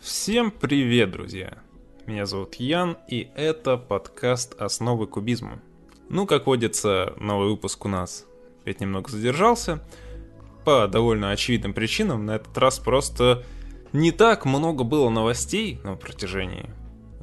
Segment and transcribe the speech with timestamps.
[0.00, 1.58] Всем привет, друзья!
[2.06, 5.60] Меня зовут Ян, и это подкаст «Основы кубизма».
[6.08, 8.24] Ну, как водится, новый выпуск у нас
[8.62, 9.84] опять немного задержался.
[10.64, 13.44] По довольно очевидным причинам, на этот раз просто
[13.92, 16.70] не так много было новостей на протяжении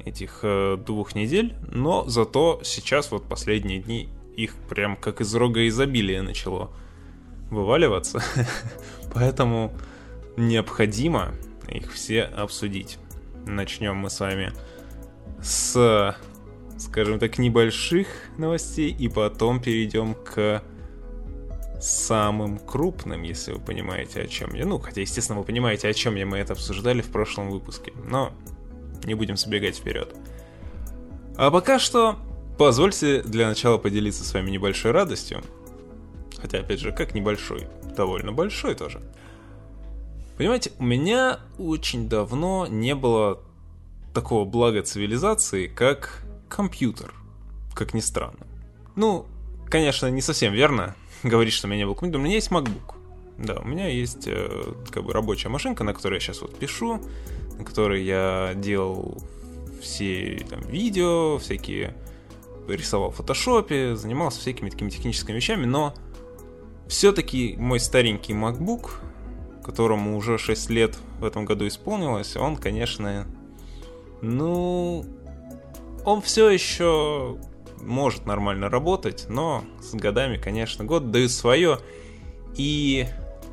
[0.04, 5.66] этих э, двух недель, но зато сейчас вот последние дни их прям как из рога
[5.66, 6.70] изобилия начало
[7.50, 8.22] вываливаться.
[9.12, 9.72] Поэтому
[10.36, 11.34] необходимо
[11.70, 12.98] их все обсудить.
[13.46, 14.52] Начнем мы с вами
[15.42, 16.16] с,
[16.78, 20.62] скажем так, небольших новостей, и потом перейдем к
[21.80, 24.66] самым крупным, если вы понимаете, о чем я.
[24.66, 27.92] Ну, хотя, естественно, вы понимаете, о чем я, мы это обсуждали в прошлом выпуске.
[28.04, 28.32] Но
[29.04, 30.14] не будем забегать вперед.
[31.36, 32.18] А пока что,
[32.58, 35.42] позвольте для начала поделиться с вами небольшой радостью.
[36.36, 37.66] Хотя, опять же, как небольшой,
[37.96, 39.00] довольно большой тоже.
[40.38, 43.42] Понимаете, у меня очень давно не было
[44.14, 47.12] такого блага цивилизации, как компьютер,
[47.74, 48.46] как ни странно.
[48.94, 49.26] Ну,
[49.68, 52.94] конечно, не совсем верно говорить, что у меня не был компьютер, у меня есть MacBook.
[53.36, 57.00] Да, у меня есть э, как бы рабочая машинка, на которой я сейчас вот пишу,
[57.58, 59.18] на которой я делал
[59.82, 61.96] все там, видео, всякие
[62.68, 65.94] рисовал в фотошопе, занимался всякими такими техническими вещами, но
[66.86, 68.90] все-таки мой старенький MacBook,
[69.68, 73.26] которому уже 6 лет в этом году исполнилось, он, конечно,
[74.22, 75.04] ну,
[76.06, 77.36] он все еще
[77.82, 81.80] может нормально работать, но с годами, конечно, год дают свое,
[82.56, 83.08] и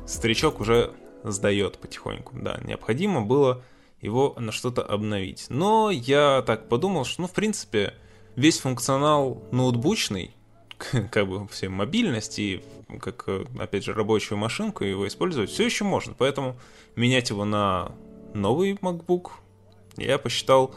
[0.06, 2.34] старичок уже сдает потихоньку.
[2.38, 3.62] Да, необходимо было
[4.00, 5.46] его на что-то обновить.
[5.50, 7.92] Но я так подумал, что, ну, в принципе,
[8.36, 10.34] весь функционал ноутбучный,
[11.10, 12.62] как бы все мобильность и
[13.00, 16.14] как, опять же, рабочую машинку его использовать все еще можно.
[16.16, 16.56] Поэтому
[16.94, 17.92] менять его на
[18.34, 19.30] новый MacBook
[19.96, 20.74] я посчитал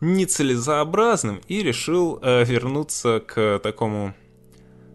[0.00, 4.14] нецелесообразным и решил э, вернуться к такому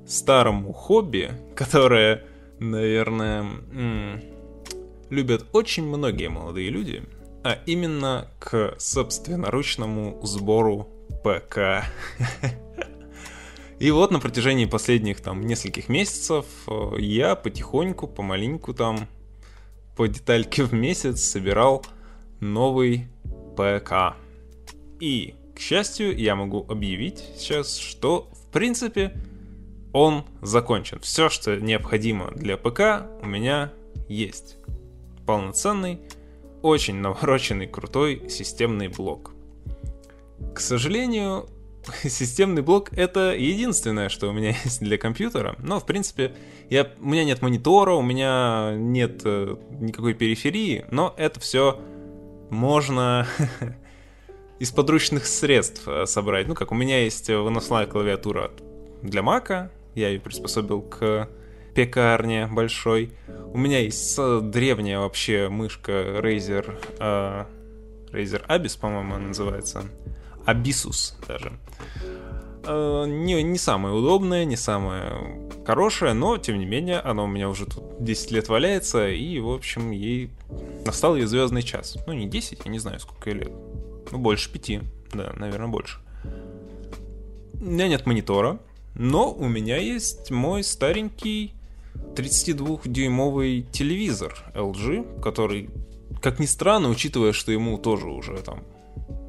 [0.07, 2.23] старому хобби, которое,
[2.59, 4.21] наверное, м-
[5.09, 7.03] любят очень многие молодые люди—
[7.43, 10.87] а именно к собственноручному сбору
[11.23, 11.85] ПК.
[13.81, 19.07] И вот на протяжении последних там нескольких месяцев э, я потихоньку, помаленьку там,
[19.97, 21.83] по детальке в месяц собирал
[22.39, 23.07] новый
[23.57, 24.15] ПК.
[24.99, 29.19] И, к счастью, я могу объявить сейчас, что, в принципе,
[29.93, 30.99] он закончен.
[30.99, 33.73] Все, что необходимо для ПК, у меня
[34.07, 34.57] есть.
[35.25, 36.01] Полноценный
[36.61, 39.31] очень навороченный, крутой системный блок.
[40.53, 41.49] К сожалению,
[42.03, 45.55] системный блок это единственное, что у меня есть для компьютера.
[45.59, 46.33] Но, в принципе,
[46.69, 51.79] я, у меня нет монитора, у меня нет э, никакой периферии, но это все
[52.49, 53.27] можно
[54.59, 56.47] из подручных средств э, собрать.
[56.47, 58.51] Ну, как у меня есть выносная клавиатура
[59.01, 61.29] для Мака, я ее приспособил к
[61.73, 63.13] пекарне большой.
[63.53, 67.45] У меня есть древняя вообще мышка Razer, э,
[68.11, 69.83] Razer Abyss, по-моему, называется.
[70.45, 71.53] Abyssus даже.
[72.63, 77.49] Э, не, не самая удобная, не самая хорошая, но, тем не менее, она у меня
[77.49, 80.29] уже тут 10 лет валяется, и, в общем, ей
[80.85, 81.97] настал ее звездный час.
[82.07, 83.51] Ну, не 10, я не знаю, сколько ей лет.
[84.11, 84.81] Ну, больше 5,
[85.13, 85.99] да, наверное, больше.
[87.53, 88.59] У меня нет монитора,
[88.95, 91.53] но у меня есть мой старенький
[92.15, 95.69] 32-дюймовый телевизор LG, который,
[96.21, 98.63] как ни странно, учитывая, что ему тоже уже там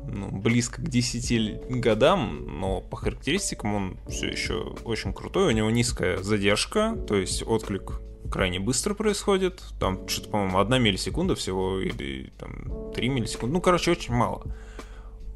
[0.06, 5.48] ну, близко к 10 годам, но по характеристикам он все еще очень крутой.
[5.48, 9.62] У него низкая задержка, то есть отклик крайне быстро происходит.
[9.78, 13.54] Там что-то, по-моему, 1 миллисекунда всего или там 3 миллисекунды.
[13.54, 14.44] Ну, короче, очень мало.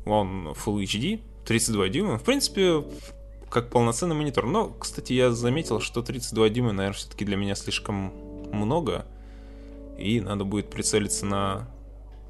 [0.05, 2.19] Он Full HD, 32 дюйма.
[2.19, 2.85] В принципе,
[3.51, 4.47] как полноценный монитор.
[4.47, 8.13] Но, кстати, я заметил, что 32 дюйма, наверное, все-таки для меня слишком
[8.53, 9.07] много.
[9.99, 11.69] И надо будет прицелиться на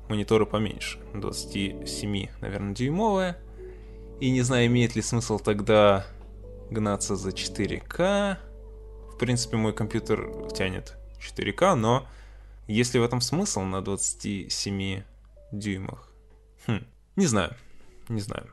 [0.09, 0.99] мониторы поменьше.
[1.15, 3.39] 27, наверное, дюймовая.
[4.21, 6.07] И не знаю, имеет ли смысл тогда
[6.71, 8.39] гнаться за 4К.
[9.13, 12.07] В принципе, мой компьютер тянет 4К, но
[12.67, 15.03] есть ли в этом смысл на 27
[15.53, 16.13] дюймах?
[16.67, 16.85] Хм,
[17.17, 17.55] не знаю,
[18.09, 18.51] не знаю.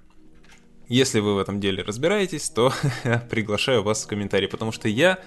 [0.87, 2.73] Если вы в этом деле разбираетесь, то
[3.29, 5.19] приглашаю вас в комментарии, потому что я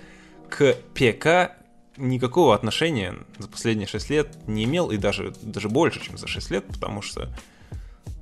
[0.48, 1.56] к ПК
[1.96, 6.50] никакого отношения за последние 6 лет не имел, и даже, даже больше, чем за 6
[6.50, 7.34] лет, потому что,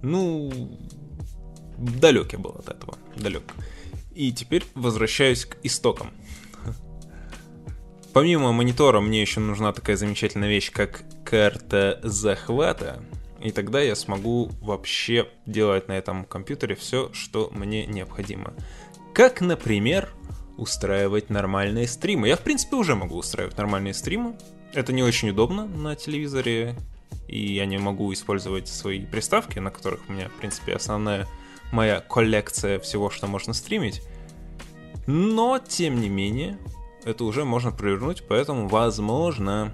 [0.03, 0.79] ну,
[1.79, 3.43] далек я был от этого, далек.
[4.15, 6.13] И теперь возвращаюсь к истокам.
[8.13, 13.03] Помимо монитора, мне еще нужна такая замечательная вещь, как карта захвата.
[13.43, 18.55] и тогда я смогу вообще делать на этом компьютере все, что мне необходимо.
[19.13, 20.13] Как, например,
[20.57, 22.29] устраивать нормальные стримы.
[22.29, 24.37] Я, в принципе, уже могу устраивать нормальные стримы.
[24.73, 26.77] Это не очень удобно на телевизоре,
[27.29, 31.27] и я не могу использовать свои приставки, на которых у меня, в принципе, основная
[31.73, 34.03] моя коллекция всего, что можно стримить.
[35.07, 36.59] Но, тем не менее,
[37.05, 39.73] это уже можно провернуть, поэтому, возможно,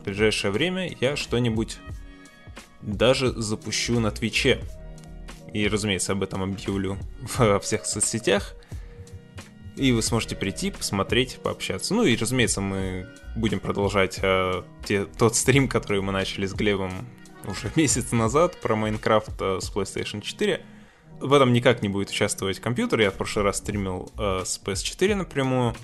[0.00, 1.78] в ближайшее время я что-нибудь
[2.80, 4.60] даже запущу на Твиче.
[5.52, 6.98] И, разумеется, об этом объявлю
[7.38, 8.54] во всех соцсетях.
[9.76, 11.94] И вы сможете прийти, посмотреть, пообщаться.
[11.94, 16.92] Ну и, разумеется, мы будем продолжать э, те, тот стрим, который мы начали с Глебом
[17.46, 20.62] уже месяц назад про Майнкрафт э, с PlayStation 4
[21.22, 23.00] в этом никак не будет участвовать компьютер.
[23.00, 25.74] Я в прошлый раз стримил э, с PS4 напрямую.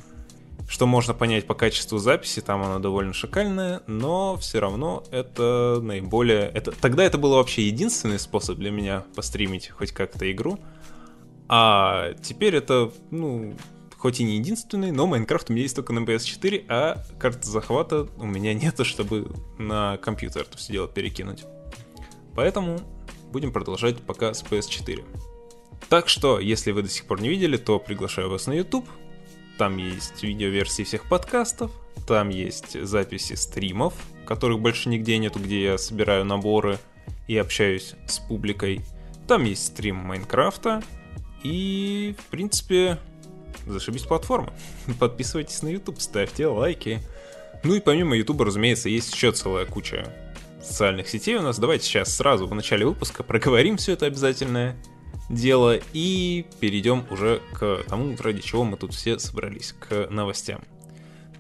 [0.69, 6.51] Что можно понять по качеству записи, там она довольно шикальная, но все равно это наиболее...
[6.53, 6.73] Это...
[6.73, 10.59] Тогда это был вообще единственный способ для меня постримить хоть как-то игру.
[11.49, 13.57] А теперь это, ну,
[13.99, 18.09] хоть и не единственный, но Майнкрафт у меня есть только на PS4, а карты захвата
[18.17, 21.45] у меня нету, чтобы на компьютер это все дело перекинуть.
[22.35, 22.81] Поэтому
[23.33, 25.05] будем продолжать пока с PS4.
[25.89, 28.89] Так что, если вы до сих пор не видели, то приглашаю вас на YouTube.
[29.59, 31.73] Там есть видеоверсии всех подкастов,
[32.07, 36.79] там есть записи стримов, которых больше нигде нету, где я собираю наборы
[37.27, 38.83] и общаюсь с публикой.
[39.27, 40.83] Там есть стрим Майнкрафта.
[41.43, 42.99] И, в принципе,
[43.73, 44.53] зашибись платформа.
[44.99, 47.01] Подписывайтесь на YouTube, ставьте лайки.
[47.65, 50.13] Ну и помимо YouTube, разумеется, есть еще целая куча
[50.63, 51.59] социальных сетей у нас.
[51.59, 54.77] Давайте сейчас сразу в начале выпуска проговорим все это обязательное
[55.29, 60.61] дело и перейдем уже к тому, ради чего мы тут все собрались, к новостям.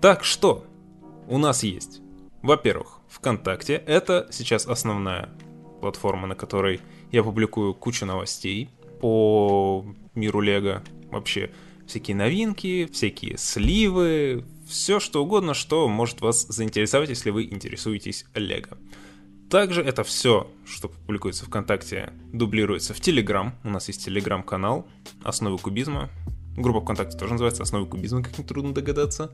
[0.00, 0.64] Так что,
[1.26, 2.00] у нас есть,
[2.42, 3.74] во-первых, ВКонтакте.
[3.86, 5.30] Это сейчас основная
[5.80, 6.80] платформа, на которой
[7.10, 8.70] я публикую кучу новостей
[9.00, 9.84] по
[10.14, 10.82] миру Лего.
[11.10, 11.50] Вообще,
[11.88, 18.78] всякие новинки, всякие сливы, все что угодно, что может вас заинтересовать, если вы интересуетесь Лего.
[19.50, 23.54] Также это все, что публикуется ВКонтакте, дублируется в Телеграм.
[23.64, 24.86] У нас есть Телеграм-канал
[25.24, 26.10] «Основы кубизма».
[26.54, 29.32] Группа ВКонтакте тоже называется «Основы кубизма», как нетрудно догадаться.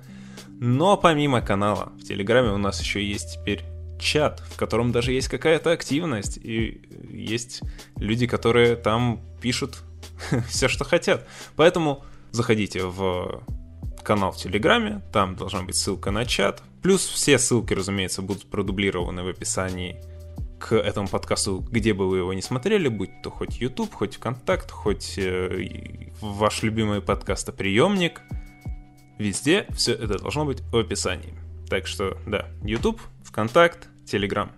[0.61, 3.65] Но помимо канала, в Телеграме у нас еще есть теперь
[3.99, 7.63] чат, в котором даже есть какая-то активность, и есть
[7.97, 9.83] люди, которые там пишут
[10.49, 11.27] все, что хотят.
[11.57, 12.05] Поэтому
[12.35, 13.43] заходите в
[14.03, 16.63] канал в Телеграме, там должна быть ссылка на чат.
[16.83, 20.03] Плюс все ссылки, разумеется, будут продублированы в описании
[20.59, 24.71] к этому подкасту, где бы вы его не смотрели, будь то хоть YouTube, хоть ВКонтакт,
[24.71, 28.21] хоть э, ваш любимый подкастоприемник.
[29.19, 31.35] Везде все это должно быть в описании.
[31.71, 34.51] Так что, да, YouTube, ВКонтакт, Telegram.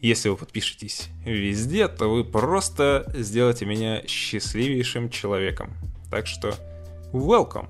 [0.00, 5.74] Если вы подпишетесь везде, то вы просто сделаете меня счастливейшим человеком.
[6.10, 6.54] Так что,
[7.12, 7.68] welcome!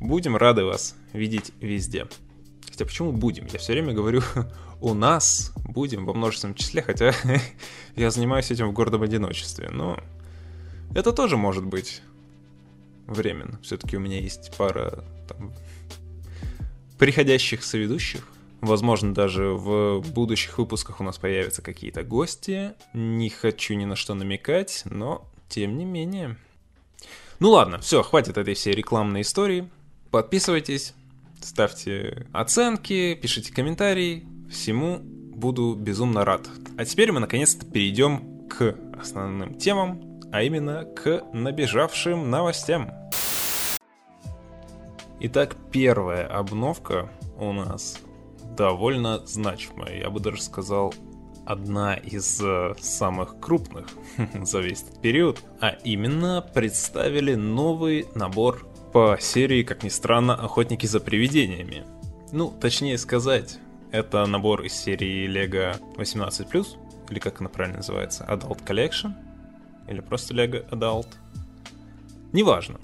[0.00, 2.06] Будем рады вас видеть везде.
[2.70, 3.46] Хотя почему будем?
[3.52, 4.22] Я все время говорю
[4.80, 7.12] у нас будем во множественном числе, хотя
[7.96, 9.68] я занимаюсь этим в гордом одиночестве.
[9.70, 9.98] Но
[10.94, 12.02] это тоже может быть
[13.06, 13.58] временно.
[13.62, 15.52] Все-таки у меня есть пара там,
[16.98, 18.28] приходящих соведущих.
[18.62, 22.72] Возможно, даже в будущих выпусках у нас появятся какие-то гости.
[22.94, 26.36] Не хочу ни на что намекать, но тем не менее.
[27.38, 29.70] Ну ладно, все, хватит этой всей рекламной истории.
[30.10, 30.94] Подписывайтесь,
[31.42, 34.26] ставьте оценки, пишите комментарии.
[34.50, 36.48] Всему буду безумно рад.
[36.78, 42.90] А теперь мы наконец-то перейдем к основным темам, а именно к набежавшим новостям.
[45.20, 47.98] Итак, первая обновка у нас
[48.56, 49.98] довольно значимая.
[49.98, 50.94] Я бы даже сказал,
[51.46, 53.86] одна из э, самых крупных
[54.42, 55.42] за весь этот период.
[55.60, 61.84] А именно представили новый набор по серии, как ни странно, «Охотники за привидениями».
[62.32, 63.58] Ну, точнее сказать,
[63.92, 66.66] это набор из серии LEGO 18+,
[67.10, 69.12] или как она правильно называется, Adult Collection,
[69.88, 71.08] или просто LEGO Adult.
[72.32, 72.78] Неважно.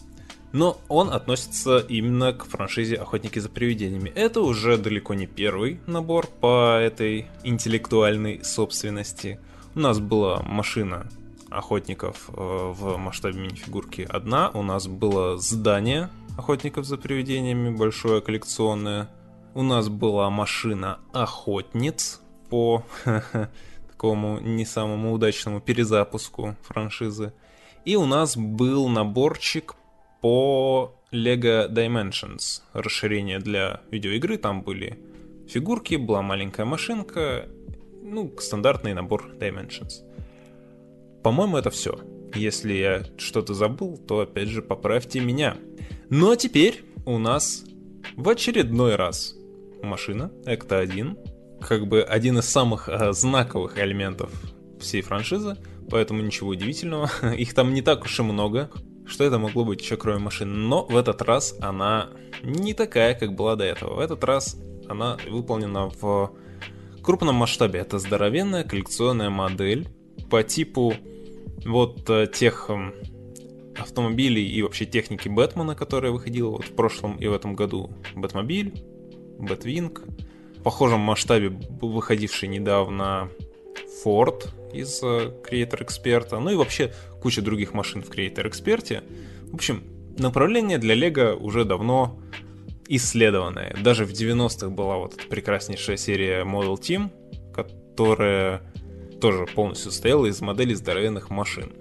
[0.52, 4.12] Но он относится именно к франшизе «Охотники за привидениями».
[4.14, 9.40] Это уже далеко не первый набор по этой интеллектуальной собственности.
[9.75, 11.09] У нас была машина
[11.50, 14.50] охотников э, в масштабе мини-фигурки одна.
[14.50, 19.09] У нас было здание охотников за привидениями, большое коллекционное.
[19.54, 22.85] У нас была машина охотниц по
[23.88, 27.32] такому не самому удачному перезапуску франшизы.
[27.85, 29.75] И у нас был наборчик
[30.23, 34.38] по Lego Dimensions, расширение для видеоигры.
[34.38, 34.99] Там были
[35.49, 37.47] фигурки, была маленькая машинка,
[38.02, 40.05] ну, стандартный набор Dimensions.
[41.23, 42.00] По-моему, это все.
[42.35, 45.57] Если я что-то забыл, то опять же поправьте меня.
[46.09, 47.64] Ну а теперь у нас
[48.17, 49.35] в очередной раз
[49.83, 51.19] машина Экта 1,
[51.61, 54.31] как бы один из самых э, знаковых элементов
[54.81, 55.57] всей франшизы,
[55.91, 57.11] поэтому ничего удивительного.
[57.37, 58.71] Их там не так уж и много.
[59.12, 60.54] Что это могло быть еще кроме машины?
[60.54, 62.09] Но в этот раз она
[62.42, 63.97] не такая, как была до этого.
[63.97, 66.33] В этот раз она выполнена в
[67.02, 67.81] крупном масштабе.
[67.81, 69.87] Это здоровенная коллекционная модель
[70.31, 70.95] по типу
[71.66, 72.92] вот э, тех э,
[73.78, 77.90] автомобилей и вообще техники Бэтмена, которая выходила вот в прошлом и в этом году.
[78.14, 78.83] Бэтмобиль,
[79.38, 80.04] Бэтвинг.
[80.57, 81.50] В похожем масштабе
[81.83, 83.28] выходивший недавно
[84.02, 89.02] Ford из э, Creator Expert, ну и вообще куча других машин в Creator Expert.
[89.50, 89.85] В общем,
[90.19, 92.19] направление для Lego уже давно
[92.88, 93.76] исследованное.
[93.83, 97.11] Даже в 90-х была вот эта прекраснейшая серия Model Team,
[97.52, 98.62] которая
[99.21, 101.73] тоже полностью состояла из моделей здоровенных машин.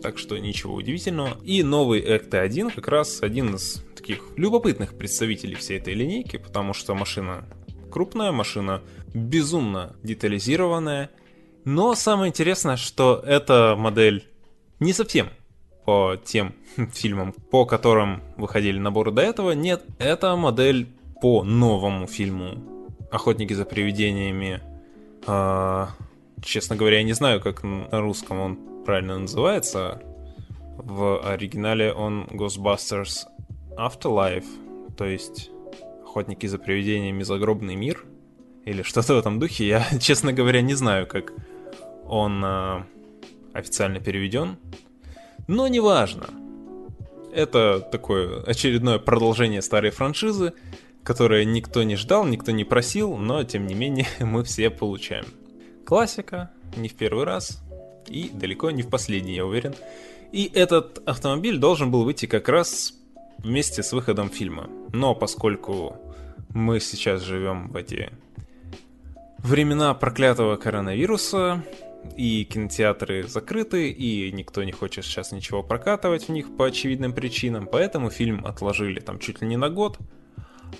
[0.00, 1.38] Так что ничего удивительного.
[1.44, 6.72] И новый Экта 1 как раз один из таких любопытных представителей всей этой линейки, потому
[6.72, 7.44] что машина
[7.90, 8.82] крупная, машина
[9.14, 11.10] безумно детализированная.
[11.64, 14.26] Но самое интересное, что эта модель
[14.80, 15.28] не совсем
[15.84, 16.54] по тем
[16.92, 19.52] фильмам, по которым выходили наборы до этого.
[19.52, 20.88] Нет, это модель
[21.20, 22.58] по новому фильму
[23.10, 24.60] «Охотники за привидениями».
[25.26, 25.90] А,
[26.42, 30.02] честно говоря, я не знаю, как на русском он правильно называется.
[30.78, 33.26] В оригинале он Ghostbusters
[33.76, 34.46] Afterlife,
[34.96, 35.50] то есть
[36.02, 38.04] Охотники за привидениями Загробный мир
[38.64, 39.66] или что-то в этом духе.
[39.66, 41.32] Я, честно говоря, не знаю, как
[42.12, 42.82] он э,
[43.54, 44.58] официально переведен.
[45.48, 46.26] Но неважно.
[47.34, 50.52] Это такое очередное продолжение старой франшизы,
[51.04, 55.24] которое никто не ждал, никто не просил, но тем не менее мы все получаем.
[55.86, 57.62] Классика, не в первый раз
[58.06, 59.74] и далеко не в последний, я уверен.
[60.32, 62.92] И этот автомобиль должен был выйти как раз
[63.38, 64.68] вместе с выходом фильма.
[64.92, 65.96] Но поскольку
[66.50, 68.10] мы сейчас живем в эти
[69.38, 71.64] времена проклятого коронавируса,
[72.16, 77.66] и кинотеатры закрыты, и никто не хочет сейчас ничего прокатывать в них по очевидным причинам,
[77.70, 79.98] поэтому фильм отложили там чуть ли не на год.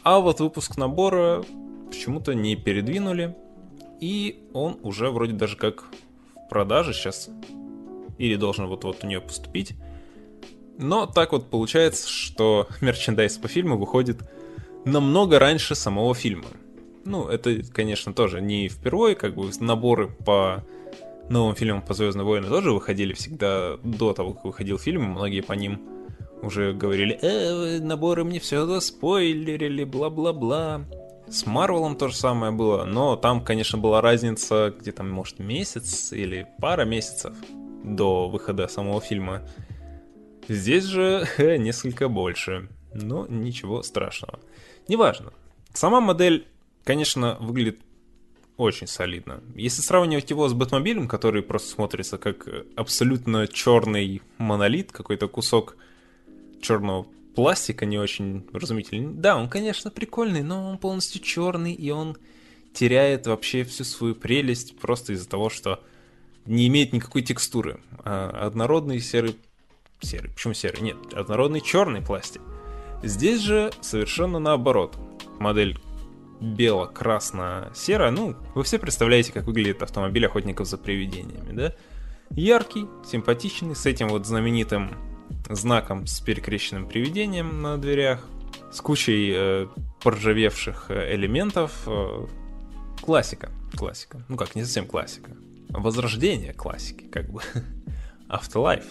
[0.02, 1.44] А вот выпуск набора
[1.88, 3.36] почему-то не передвинули,
[4.00, 5.84] и он уже вроде даже как
[6.34, 7.30] в продаже сейчас,
[8.18, 9.74] или должен вот-вот у нее поступить.
[10.78, 14.22] Но так вот получается, что мерчендайз по фильму выходит
[14.84, 16.48] намного раньше самого фильма.
[17.04, 20.64] Ну, это, конечно, тоже не впервые, как бы наборы по
[21.32, 25.54] новым фильмам по Звездные войны тоже выходили всегда до того, как выходил фильм, многие по
[25.54, 25.80] ним
[26.42, 30.84] уже говорили, э, наборы мне все спойлерили, бла-бла-бла.
[31.28, 36.46] С Марвелом то же самое было, но там, конечно, была разница где-то, может, месяц или
[36.60, 37.34] пара месяцев
[37.84, 39.42] до выхода самого фильма.
[40.48, 44.40] Здесь же несколько больше, но ничего страшного.
[44.88, 45.32] Неважно.
[45.72, 46.46] Сама модель,
[46.84, 47.80] конечно, выглядит
[48.56, 49.42] очень солидно.
[49.54, 55.76] Если сравнивать его с Бэтмобилем, который просто смотрится как абсолютно черный монолит, какой-то кусок
[56.60, 59.14] черного пластика не очень разумительный.
[59.14, 62.16] Да, он, конечно, прикольный, но он полностью черный, и он
[62.72, 65.82] теряет вообще всю свою прелесть просто из-за того, что
[66.46, 67.80] не имеет никакой текстуры.
[68.04, 69.36] А однородный серый...
[70.00, 70.30] Серый?
[70.30, 70.82] Почему серый?
[70.82, 72.42] Нет, однородный черный пластик.
[73.02, 74.96] Здесь же совершенно наоборот.
[75.38, 75.78] Модель
[76.42, 78.10] бело-красно-серая.
[78.10, 81.74] Ну, вы все представляете, как выглядит автомобиль охотников за привидениями, да?
[82.30, 84.90] Яркий, симпатичный, с этим вот знаменитым
[85.48, 88.26] знаком с перекрещенным привидением на дверях,
[88.72, 89.66] с кучей э,
[90.02, 91.84] поржавевших э, элементов.
[91.86, 92.26] Э,
[93.02, 94.22] классика, классика.
[94.28, 95.30] Ну как, не совсем классика.
[95.68, 97.40] Возрождение классики, как бы.
[98.28, 98.86] Afterlife.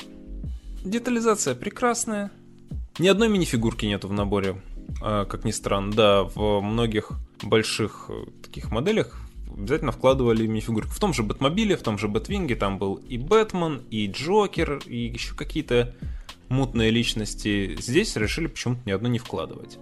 [0.83, 2.31] Детализация прекрасная.
[2.99, 4.61] Ни одной минифигурки нету в наборе,
[4.99, 5.91] как ни странно.
[5.91, 7.11] Да, в многих
[7.43, 9.21] больших э, таких моделях
[9.55, 10.89] обязательно вкладывали минифигурки.
[10.89, 15.07] В том же Бэтмобиле, в том же Бэтвинге там был и Бэтмен, и Джокер, и
[15.07, 15.95] еще какие-то
[16.49, 17.75] мутные личности.
[17.79, 19.77] Здесь решили почему-то ни одну не вкладывать.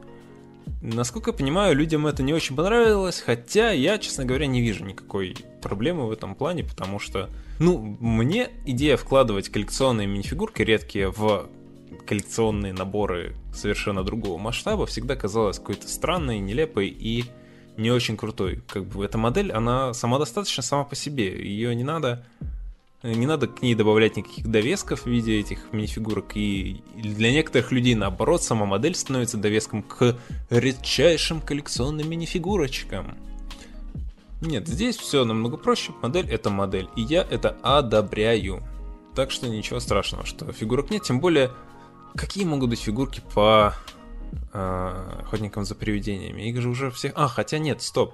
[0.81, 5.35] Насколько я понимаю, людям это не очень понравилось, хотя я, честно говоря, не вижу никакой
[5.61, 11.49] проблемы в этом плане, потому что, ну, мне идея вкладывать коллекционные минифигурки редкие в
[12.05, 17.25] коллекционные наборы совершенно другого масштаба всегда казалась какой-то странной, нелепой и
[17.77, 18.61] не очень крутой.
[18.67, 21.35] Как бы эта модель, она самодостаточна сама по себе.
[21.41, 22.25] Ее не надо
[23.01, 26.35] не надо к ней добавлять никаких довесков в виде этих минифигурок.
[26.35, 30.17] И для некоторых людей, наоборот, сама модель становится довеском к
[30.49, 33.17] редчайшим коллекционным минифигурочкам.
[34.41, 35.93] Нет, здесь все намного проще.
[36.01, 38.63] Модель это модель, и я это одобряю.
[39.15, 41.03] Так что ничего страшного, что фигурок нет.
[41.03, 41.51] Тем более,
[42.15, 43.73] какие могут быть фигурки по
[44.53, 46.49] э, охотникам за привидениями?
[46.49, 47.13] Их же уже всех...
[47.15, 48.13] А, хотя нет, стоп.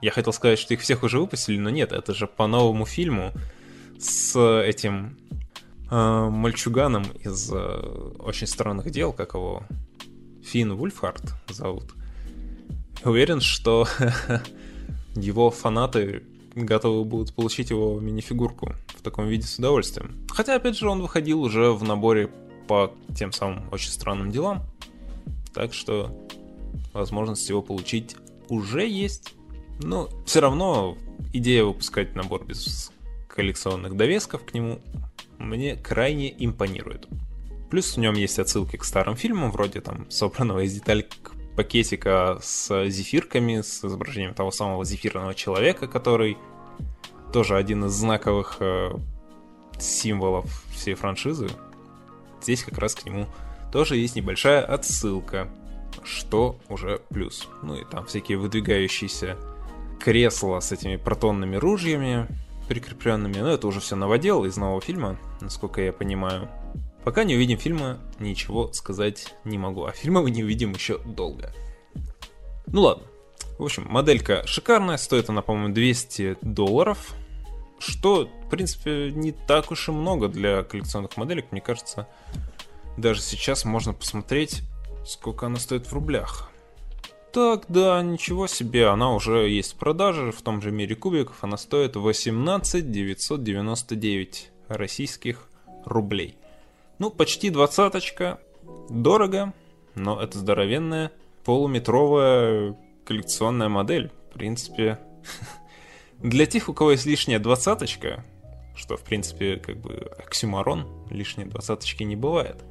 [0.00, 3.32] Я хотел сказать, что их всех уже выпустили, но нет, это же по новому фильму
[3.98, 5.18] с этим
[5.90, 7.56] э, мальчуганом из э,
[8.18, 9.62] очень странных дел, как его
[10.42, 11.94] Финн Вульфхард зовут.
[13.04, 13.86] Уверен, что
[15.14, 16.22] его фанаты
[16.54, 20.26] готовы будут получить его мини-фигурку в таком виде с удовольствием.
[20.30, 22.30] Хотя, опять же, он выходил уже в наборе
[22.70, 24.62] по тем самым очень странным делам.
[25.52, 26.16] Так что
[26.92, 28.14] возможность его получить
[28.48, 29.34] уже есть.
[29.80, 30.96] Но все равно
[31.32, 32.92] идея выпускать набор без
[33.26, 34.78] коллекционных довесков к нему
[35.38, 37.08] мне крайне импонирует.
[37.70, 42.86] Плюс в нем есть отсылки к старым фильмам, вроде там собранного из деталек пакетика с
[42.88, 46.38] зефирками, с изображением того самого зефирного человека, который
[47.32, 48.92] тоже один из знаковых э,
[49.76, 51.48] символов всей франшизы.
[52.42, 53.26] Здесь как раз к нему
[53.72, 55.48] тоже есть небольшая отсылка,
[56.04, 57.48] что уже плюс.
[57.62, 59.36] Ну и там всякие выдвигающиеся
[60.00, 62.26] кресла с этими протонными ружьями
[62.70, 66.48] прикрепленными, но это уже все новодел из нового фильма, насколько я понимаю.
[67.02, 69.86] Пока не увидим фильма, ничего сказать не могу.
[69.86, 71.52] А фильма мы не увидим еще долго.
[72.68, 73.02] Ну ладно.
[73.58, 77.12] В общем, моделька шикарная, стоит она, по-моему, 200 долларов.
[77.80, 81.46] Что, в принципе, не так уж и много для коллекционных моделек.
[81.50, 82.06] Мне кажется,
[82.96, 84.62] даже сейчас можно посмотреть,
[85.04, 86.50] сколько она стоит в рублях.
[87.32, 91.42] Так, да, ничего себе, она уже есть в продаже в том же мире кубиков.
[91.42, 95.48] Она стоит 18 999 российских
[95.84, 96.36] рублей.
[96.98, 98.40] Ну, почти двадцаточка.
[98.90, 99.54] Дорого,
[99.94, 101.12] но это здоровенная
[101.44, 104.10] полуметровая коллекционная модель.
[104.30, 104.98] В принципе,
[106.22, 108.24] для тех, у кого есть лишняя двадцаточка,
[108.74, 112.62] что, в принципе, как бы оксюмарон, лишней двадцаточки не бывает.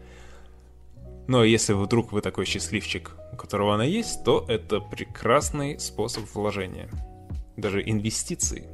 [1.27, 6.89] Но если вдруг вы такой счастливчик, у которого она есть, то это прекрасный способ вложения.
[7.57, 8.67] Даже инвестиции.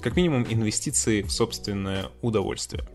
[0.00, 2.86] Как минимум инвестиции в собственное удовольствие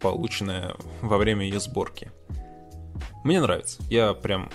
[0.00, 2.10] полученное во время ее сборки.
[3.24, 3.82] Мне нравится.
[3.90, 4.50] Я прям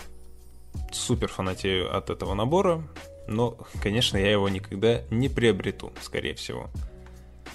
[0.92, 2.88] супер фанатею от этого набора,
[3.28, 6.70] но, конечно, я его никогда не приобрету, скорее всего.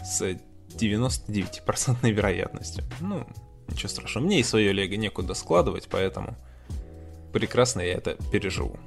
[0.02, 0.22] С
[0.68, 2.84] 99% вероятностью.
[3.00, 3.26] Ну,
[3.68, 4.24] ничего страшного.
[4.24, 6.36] Мне и свое лего некуда складывать, поэтому
[7.32, 8.78] прекрасно я это переживу.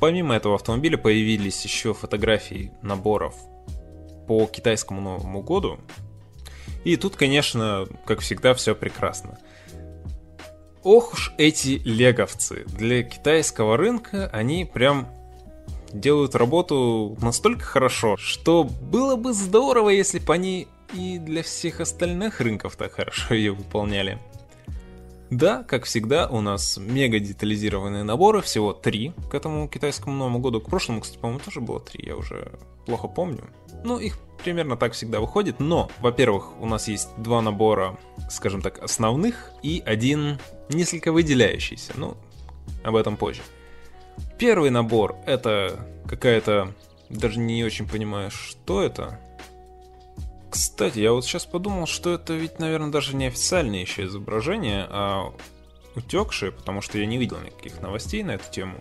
[0.00, 3.34] Помимо этого автомобиля появились еще фотографии наборов
[4.26, 5.78] по китайскому Новому году.
[6.84, 9.38] И тут, конечно, как всегда, все прекрасно.
[10.84, 12.64] Ох уж эти леговцы.
[12.66, 15.08] Для китайского рынка они прям
[15.94, 22.40] делают работу настолько хорошо, что было бы здорово, если бы они и для всех остальных
[22.40, 24.18] рынков так хорошо ее выполняли.
[25.30, 30.60] Да, как всегда, у нас мега детализированные наборы, всего три к этому китайскому Новому году.
[30.60, 32.52] К прошлому, кстати, по-моему, тоже было три, я уже
[32.84, 33.44] плохо помню.
[33.84, 37.98] Ну, их примерно так всегда выходит, но, во-первых, у нас есть два набора,
[38.30, 42.16] скажем так, основных и один несколько выделяющийся, ну,
[42.82, 43.42] об этом позже.
[44.38, 46.72] Первый набор— это какая-то,
[47.08, 49.18] даже не очень понимаю, что это,
[50.50, 55.32] кстати, я вот сейчас подумал, что это ведь, наверное, даже не официальное еще изображение, а
[55.96, 58.78] утекшее, потому что я не видел никаких новостей на эту тему.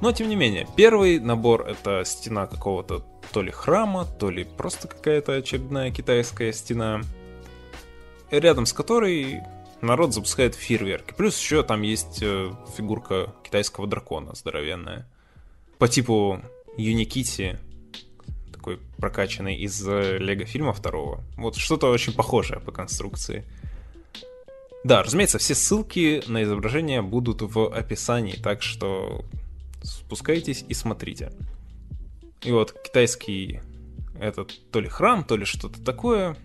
[0.00, 4.88] Но, тем не менее, первый набор— это стена какого-то то ли храма, то ли просто
[4.88, 7.02] какая-то очередная китайская стена,
[8.30, 9.42] рядом с которой
[9.80, 11.14] народ запускает фейерверки.
[11.16, 15.08] Плюс еще там есть э, фигурка китайского дракона здоровенная.
[15.78, 16.40] По типу
[16.76, 17.58] Юникити
[18.52, 21.22] такой прокачанный из э, Лего фильма второго.
[21.36, 23.44] Вот что-то очень похожее по конструкции.
[24.84, 29.24] Да, разумеется, все ссылки на изображение будут в описании, так что
[29.82, 31.32] спускайтесь и смотрите.
[32.42, 33.60] И вот китайский
[34.20, 36.36] этот то ли храм, то ли что-то такое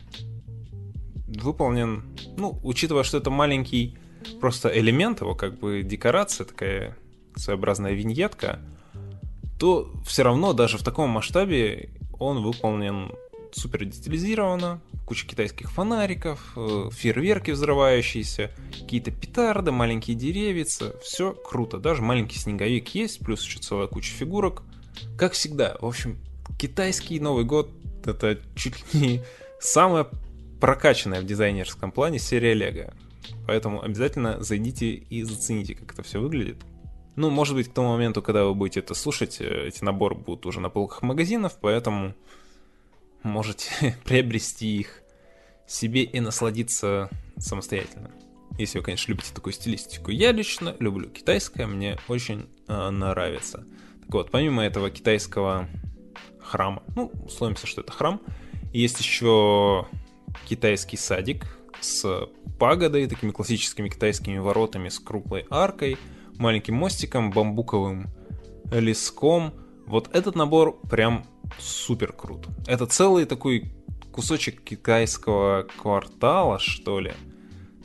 [1.27, 2.03] выполнен,
[2.37, 3.97] ну, учитывая, что это маленький
[4.39, 6.97] просто элемент его, как бы декорация, такая
[7.35, 8.59] своеобразная виньетка,
[9.59, 13.11] то все равно даже в таком масштабе он выполнен
[13.51, 21.77] супер детализированно, куча китайских фонариков, э, фейерверки взрывающиеся, какие-то петарды, маленькие деревица, все круто.
[21.77, 24.63] Даже маленький снеговик есть, плюс еще целая куча фигурок.
[25.17, 26.17] Как всегда, в общем,
[26.57, 27.69] китайский Новый год
[28.05, 29.21] это чуть ли не
[29.59, 30.07] самая
[30.63, 32.93] прокачанная в дизайнерском плане серия Лего.
[33.47, 36.55] Поэтому обязательно зайдите и зацените, как это все выглядит.
[37.17, 40.45] Ну, может быть, к тому моменту, когда вы будете это слушать, э, эти наборы будут
[40.45, 42.13] уже на полках магазинов, поэтому
[43.23, 45.01] можете приобрести их
[45.67, 48.11] себе и насладиться самостоятельно.
[48.57, 50.11] Если вы, конечно, любите такую стилистику.
[50.11, 53.65] Я лично люблю китайское, мне очень э, нравится.
[54.05, 55.67] Так вот, помимо этого китайского
[56.39, 58.21] храма, ну, условимся, что это храм,
[58.71, 59.87] есть еще
[60.45, 61.45] китайский садик
[61.81, 62.27] с
[62.59, 65.97] пагодой, такими классическими китайскими воротами с круглой аркой,
[66.37, 68.09] маленьким мостиком, бамбуковым
[68.71, 69.53] леском.
[69.85, 71.25] Вот этот набор прям
[71.59, 72.47] супер крут.
[72.67, 73.73] Это целый такой
[74.11, 77.13] кусочек китайского квартала, что ли.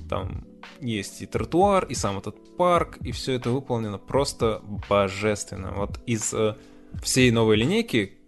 [0.09, 0.47] Там
[0.81, 5.73] есть и тротуар, и сам этот парк, и все это выполнено просто божественно.
[5.73, 6.57] Вот из э,
[7.03, 8.19] всей новой линейки,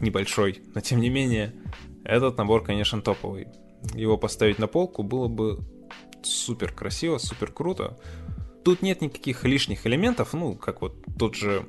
[0.00, 1.54] небольшой, но тем не менее,
[2.04, 3.48] этот набор, конечно, топовый.
[3.94, 5.60] Его поставить на полку было бы
[6.22, 7.98] супер красиво, супер круто.
[8.64, 11.66] Тут нет никаких лишних элементов, ну, как вот тот же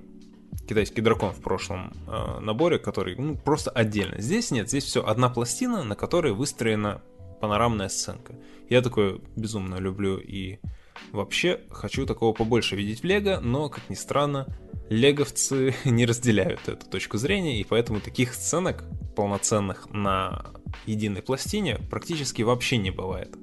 [0.67, 4.21] китайский дракон в прошлом э, наборе, который ну, просто отдельно.
[4.21, 7.01] Здесь нет, здесь все одна пластина, на которой выстроена
[7.39, 8.35] панорамная сценка.
[8.69, 10.59] Я такое безумно люблю и
[11.11, 14.47] вообще хочу такого побольше видеть в Лего, но, как ни странно,
[14.89, 18.83] леговцы не разделяют эту точку зрения, и поэтому таких сценок
[19.15, 20.51] полноценных на
[20.85, 23.35] единой пластине практически вообще не бывает.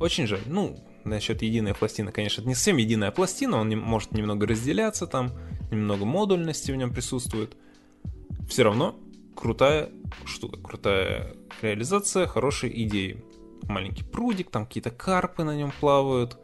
[0.00, 0.42] Очень жаль.
[0.46, 5.06] Ну, насчет единой пластины, конечно, это не совсем единая пластина, он не, может немного разделяться
[5.06, 5.32] там,
[5.70, 7.56] немного модульности в нем присутствует.
[8.48, 8.98] Все равно
[9.34, 9.90] крутая
[10.24, 13.24] штука, крутая реализация хорошей идеи.
[13.62, 16.38] Маленький прудик, там какие-то карпы на нем плавают,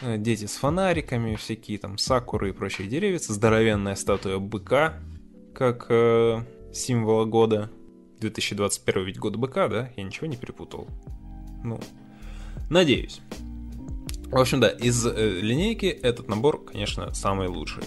[0.00, 4.94] э, дети с фонариками, всякие там сакуры и прочие деревья, здоровенная статуя быка,
[5.54, 7.70] как э, символа года.
[8.20, 9.90] 2021 ведь год быка, да?
[9.96, 10.86] Я ничего не перепутал.
[11.64, 11.80] Ну,
[12.68, 13.20] надеюсь.
[14.30, 17.82] В общем, да, из э, линейки этот набор, конечно, самый лучший.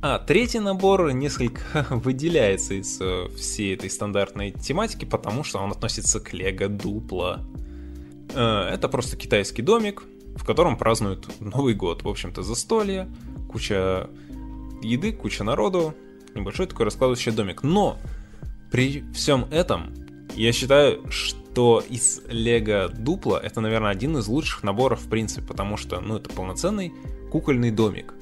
[0.00, 6.20] А третий набор несколько выделяется из э, всей этой стандартной тематики, потому что он относится
[6.20, 7.38] к Лего Дупло.
[8.34, 10.02] Э, это просто китайский домик,
[10.36, 12.02] в котором празднуют Новый год.
[12.02, 13.08] В общем-то, застолье,
[13.50, 14.08] куча
[14.82, 15.94] еды, куча народу,
[16.34, 17.62] небольшой такой раскладывающий домик.
[17.62, 17.98] Но
[18.70, 19.94] при всем этом
[20.34, 25.76] я считаю, что из Лего Дупло это, наверное, один из лучших наборов в принципе, потому
[25.76, 26.92] что, ну, это полноценный
[27.30, 28.14] кукольный домик,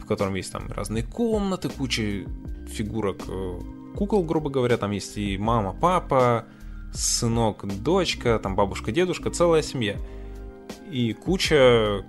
[0.00, 2.24] в котором есть там разные комнаты, куча
[2.68, 3.60] фигурок э,
[3.98, 6.46] кукол, грубо говоря, там есть и мама, папа,
[6.92, 9.96] сынок, дочка, там бабушка, дедушка, целая семья.
[10.90, 12.04] И куча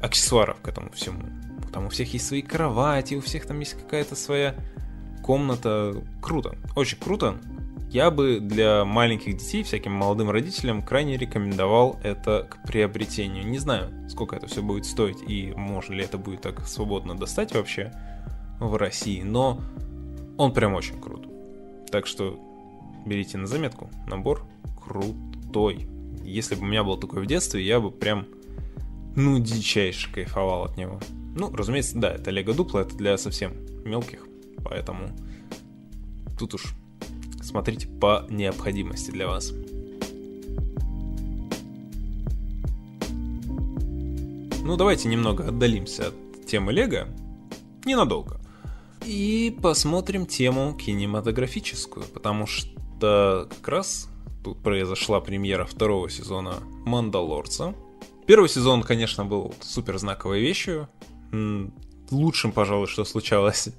[0.00, 1.22] аксессуаров к этому всему.
[1.72, 4.56] Там у всех есть свои кровати, у всех там есть какая-то своя
[5.22, 5.94] комната.
[6.20, 7.36] Круто, очень круто.
[7.90, 13.44] Я бы для маленьких детей, всяким молодым родителям, крайне рекомендовал это к приобретению.
[13.44, 17.52] Не знаю, сколько это все будет стоить и можно ли это будет так свободно достать
[17.52, 17.92] вообще
[18.60, 19.60] в России, но
[20.36, 21.26] он прям очень крут.
[21.90, 22.38] Так что
[23.04, 23.90] берите на заметку.
[24.06, 24.46] Набор
[24.80, 25.88] крутой.
[26.22, 28.26] Если бы у меня был такой в детстве, я бы прям,
[29.16, 31.00] ну, дичайше кайфовал от него.
[31.34, 33.52] Ну, разумеется, да, это Лего Дупло, это для совсем
[33.84, 34.26] мелких,
[34.64, 35.08] поэтому
[36.38, 36.74] тут уж
[37.42, 39.52] смотрите по необходимости для вас.
[44.62, 47.08] Ну, давайте немного отдалимся от темы Лего.
[47.84, 48.40] Ненадолго.
[49.04, 54.08] И посмотрим тему кинематографическую, потому что как раз
[54.44, 57.74] тут произошла премьера второго сезона «Мандалорца».
[58.26, 60.88] Первый сезон, конечно, был супер знаковой вещью.
[62.10, 63.70] Лучшим, пожалуй, что случалось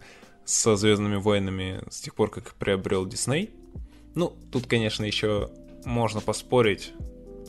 [0.45, 3.51] со Звездными войнами с тех пор, как приобрел Дисней.
[4.15, 5.49] Ну, тут, конечно, еще
[5.85, 6.93] можно поспорить.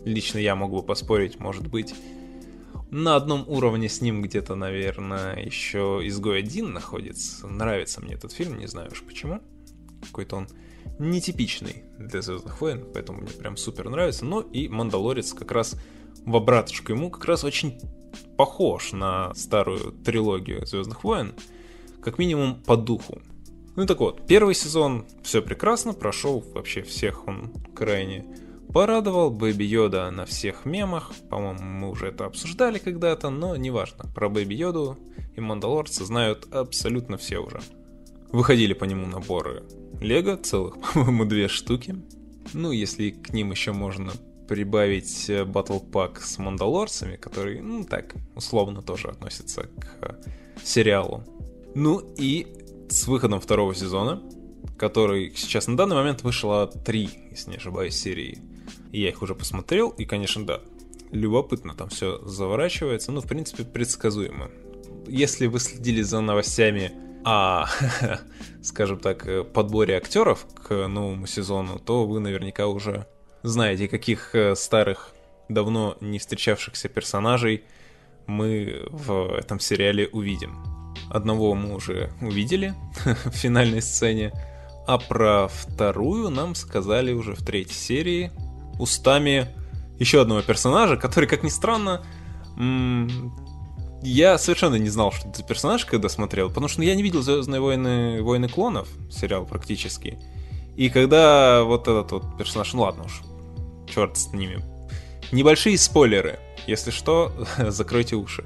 [0.05, 1.95] Лично я могу поспорить, может быть.
[2.91, 7.47] На одном уровне с ним где-то, наверное, еще Изгой один находится.
[7.47, 9.41] Нравится мне этот фильм, не знаю уж почему.
[10.05, 10.49] Какой-то он
[10.99, 14.25] нетипичный для Звездных войн, поэтому мне прям супер нравится.
[14.25, 15.77] Но и Мандалорец как раз
[16.25, 17.81] в обраточку ему как раз очень
[18.37, 21.35] похож на старую трилогию Звездных войн,
[22.03, 23.21] как минимум по духу.
[23.77, 28.25] Ну так вот, первый сезон все прекрасно, прошел вообще всех он крайне
[28.73, 29.31] порадовал.
[29.31, 34.05] Бэби Йода на всех мемах, по-моему, мы уже это обсуждали когда-то, но неважно.
[34.15, 34.99] Про Бэби Йоду
[35.37, 37.61] и Мандалорца знают абсолютно все уже.
[38.31, 39.63] Выходили по нему наборы
[40.01, 41.97] Лего, целых, по-моему, две штуки.
[42.55, 44.13] Ну, если к ним еще можно
[44.49, 50.19] прибавить батл пак с мандалорцами, который, ну так, условно тоже относится к
[50.65, 51.25] сериалу.
[51.75, 52.47] Ну и
[52.89, 54.23] с выходом второго сезона,
[54.77, 58.39] который сейчас на данный момент вышло три, если не ошибаюсь, серии.
[58.93, 60.61] Я их уже посмотрел, и, конечно, да,
[61.11, 63.13] любопытно там все заворачивается.
[63.13, 64.51] Ну, в принципе, предсказуемо.
[65.07, 66.93] Если вы следили за новостями
[67.25, 67.67] о,
[68.63, 73.07] скажем так, подборе актеров к новому сезону, то вы наверняка уже
[73.43, 75.15] знаете, каких э, старых,
[75.49, 77.65] давно не встречавшихся персонажей
[78.27, 80.72] мы в этом сериале увидим.
[81.11, 82.75] Одного мы уже увидели
[83.05, 84.33] в финальной сцене,
[84.87, 88.31] а про вторую нам сказали уже в третьей серии
[88.79, 89.49] устами
[89.99, 92.03] еще одного персонажа, который, как ни странно,
[94.03, 97.23] я совершенно не знал, что это за персонаж, когда смотрел, потому что я не видел
[97.23, 100.19] Звездные войны, войны клонов, сериал практически.
[100.77, 103.21] И когда вот этот вот персонаж, ну ладно уж,
[103.89, 104.65] черт с ними.
[105.31, 106.41] Небольшие спойлеры.
[106.67, 108.45] Если что, закройте уши.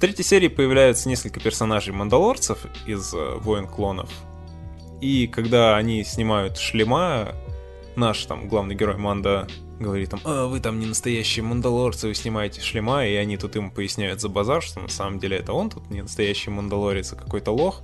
[0.00, 4.10] Третьей серии появляются несколько персонажей мандалорцев из э, Воин Клонов.
[5.02, 7.34] И когда они снимают шлема,
[7.96, 9.46] наш там главный герой Манда
[9.78, 13.70] говорит там, а, вы там не настоящие мандалорцы, вы снимаете шлема, и они тут ему
[13.70, 17.50] поясняют за базар, что на самом деле это он тут не настоящий мандалорец, а какой-то
[17.50, 17.82] лох,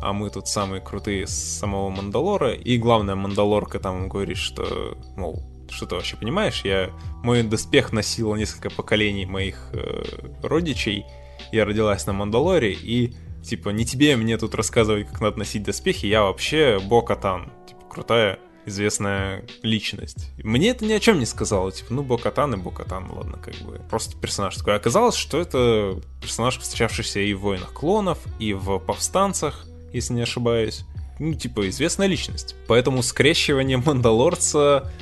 [0.00, 5.42] а мы тут самые крутые с самого Мандалора, и главная Мандалорка там говорит, что, мол,
[5.68, 6.62] что ты вообще понимаешь?
[6.64, 6.90] Я
[7.22, 10.02] мой доспех носила несколько поколений моих э,
[10.42, 11.04] родичей.
[11.52, 16.06] Я родилась на Мандалоре, и типа не тебе мне тут рассказывать, как надо носить доспехи.
[16.06, 20.30] Я вообще Бокатан, типа крутая известная личность.
[20.42, 23.80] Мне это ни о чем не сказала, типа, ну, Бокатан и Бокатан, ладно, как бы,
[23.90, 24.76] просто персонаж такой.
[24.76, 30.84] Оказалось, что это персонаж, встречавшийся и в «Войнах клонов», и в «Повстанцах», если не ошибаюсь.
[31.18, 32.54] Ну, типа, известная личность.
[32.68, 34.92] Поэтому скрещивание Мандалорца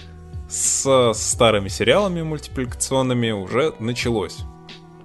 [0.49, 4.39] с старыми сериалами мультипликационными уже началось.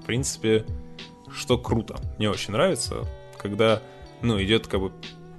[0.02, 0.66] В принципе,
[1.36, 2.00] что круто.
[2.18, 3.82] Мне очень нравится, когда,
[4.22, 4.92] ну, идет как бы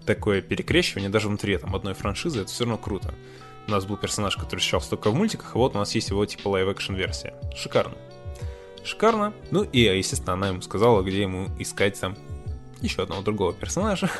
[0.06, 3.14] такое перекрещивание даже внутри там одной франшизы, это все равно круто.
[3.68, 6.26] У нас был персонаж, который встречался только в мультиках, а вот у нас есть его
[6.26, 7.34] типа live-action версия.
[7.54, 7.96] Шикарно.
[8.84, 9.32] Шикарно.
[9.50, 12.16] Ну и, естественно, она ему сказала, где ему искать там
[12.80, 14.10] еще одного другого персонажа,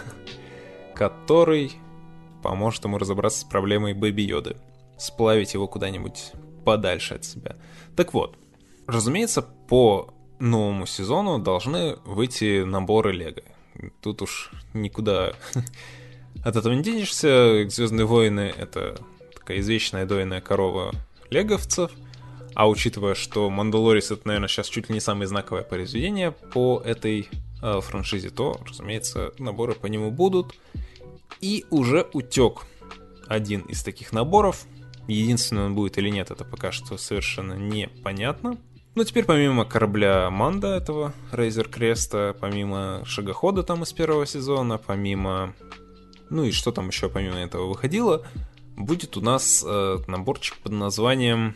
[0.95, 1.73] который
[2.43, 4.57] поможет ему разобраться с проблемой Бэби Йоды
[4.97, 6.33] сплавить его куда-нибудь
[6.65, 7.57] подальше от себя.
[7.97, 8.37] Так вот,
[8.87, 13.43] разумеется, по новому сезону должны выйти наборы Лего.
[14.01, 15.33] Тут уж никуда
[16.45, 17.69] от этого не денешься.
[17.69, 18.99] Звездные войны это
[19.35, 20.93] такая извечная дойная корова
[21.31, 21.93] леговцев.
[22.55, 27.31] А учитывая, что Мандалорис это, наверное, сейчас чуть ли не самое знаковое произведение по этой
[27.63, 30.55] э, франшизе, то, разумеется, наборы по нему будут.
[31.41, 32.67] И уже утек
[33.27, 34.67] один из таких наборов.
[35.09, 38.59] Единственный он будет или нет, это пока что совершенно непонятно.
[38.95, 45.55] Но теперь помимо корабля Манда этого Рейзер Креста, помимо шагохода там из первого сезона, помимо...
[46.29, 48.27] Ну и что там еще помимо этого выходило,
[48.77, 51.55] будет у нас э, наборчик под названием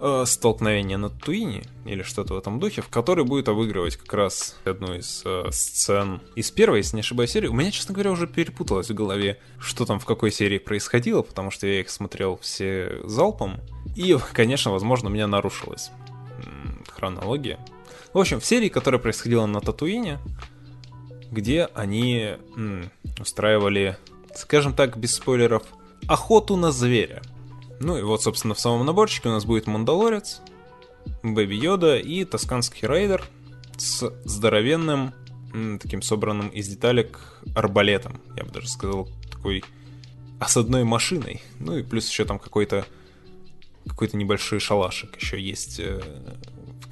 [0.00, 4.56] э, столкновение на Туине или что-то в этом духе, в который будет обыгрывать как раз
[4.64, 7.46] одну из э, сцен из первой, если не ошибаюсь, серии.
[7.46, 11.52] У меня, честно говоря, уже перепуталось в голове, что там в какой серии происходило, потому
[11.52, 13.60] что я их смотрел все залпом.
[13.94, 15.28] И, конечно, возможно, у меня
[17.02, 17.58] нарушилась хронология.
[18.12, 20.18] В общем, в серии, которая происходила на Татуине,
[21.30, 23.96] где они м, устраивали,
[24.34, 25.62] скажем так, без спойлеров,
[26.06, 27.22] охоту на зверя.
[27.80, 30.40] Ну и вот, собственно, в самом наборчике у нас будет Мандалорец,
[31.22, 33.24] Бэби Йода и Тускенский Рейдер
[33.76, 35.14] с здоровенным,
[35.80, 38.20] таким собранным из деталек арбалетом.
[38.36, 39.64] Я бы даже сказал, такой
[40.38, 41.40] осадной машиной.
[41.58, 42.84] Ну и плюс еще там какой-то
[43.86, 46.00] какой-то небольшой шалашик еще есть э,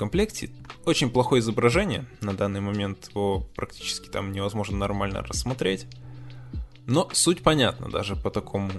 [0.00, 0.48] комплекте.
[0.86, 2.06] Очень плохое изображение.
[2.22, 5.86] На данный момент его практически там невозможно нормально рассмотреть.
[6.86, 8.70] Но суть понятна даже по такому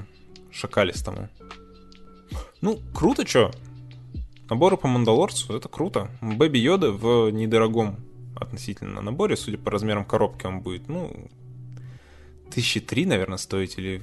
[0.51, 1.29] шакалистому.
[2.61, 3.51] Ну, круто, чё?
[4.49, 6.09] Наборы по Мандалорцу, это круто.
[6.21, 7.97] Бэби Йода в недорогом
[8.35, 11.29] относительно наборе, судя по размерам коробки, он будет, ну,
[12.49, 14.01] тысячи три, наверное, стоить, или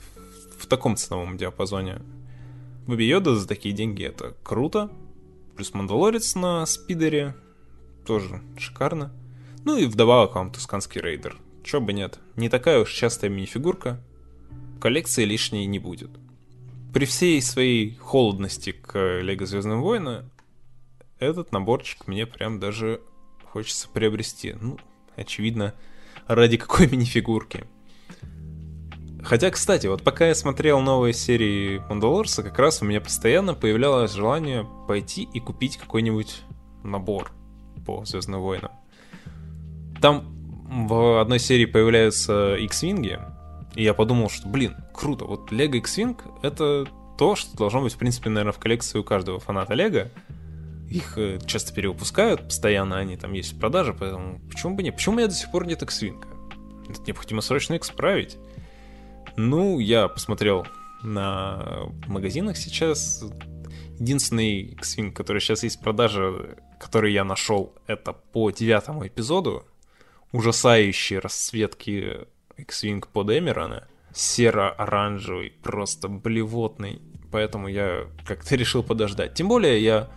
[0.57, 2.01] в таком ценовом диапазоне.
[2.87, 4.89] Бэби Йода за такие деньги это круто.
[5.59, 7.37] Плюс Мандалорец на спидере,
[8.07, 9.13] тоже шикарно.
[9.67, 11.37] Ну и вдобавок вам Тускенский Рейдер.
[11.63, 14.03] Чё бы нет, не такая уж частая мини-фигурка.
[14.81, 16.11] Коллекции лишней не будет
[16.93, 20.31] при всей своей холодности к Лего Звездным войнам,
[21.19, 23.01] этот наборчик мне прям даже
[23.45, 24.57] хочется приобрести.
[24.61, 24.79] Ну,
[25.17, 25.75] очевидно,
[26.27, 27.67] ради какой мини-фигурки.
[29.23, 34.13] Хотя, кстати, вот пока я смотрел новые серии Мандалорса, как раз у меня постоянно появлялось
[34.13, 36.43] желание пойти и купить какой-нибудь
[36.85, 37.33] набор
[37.85, 38.71] по Звездным войнам.
[40.01, 40.25] Там
[40.69, 43.19] в одной серии появляются X-винги,
[43.75, 45.25] и я подумал, что, блин, круто.
[45.25, 49.41] Вот Lego X-Wing— это то, что должно быть, в принципе, наверное, в коллекции у каждого
[49.41, 50.09] фаната Лего.
[50.89, 54.95] их э, часто перевыпускают, постоянно они там есть в продаже, поэтому почему бы нет?
[54.95, 56.25] Почему у меня до сих пор нет X-Wing?
[56.89, 58.39] Это необходимо срочно исправить.
[59.37, 60.67] Ну, я посмотрел
[61.03, 63.25] на магазинах сейчас.
[63.99, 69.65] Единственный X-Wing, который сейчас есть в продаже, который я нашел, это по девятому эпизоду.
[70.33, 73.89] Ужасающие расцветки X-Wing под Эмерона.
[74.13, 77.01] Серо-оранжевый, просто блевотный.
[77.31, 79.35] Поэтому я как-то решил подождать.
[79.35, 80.09] Тем более я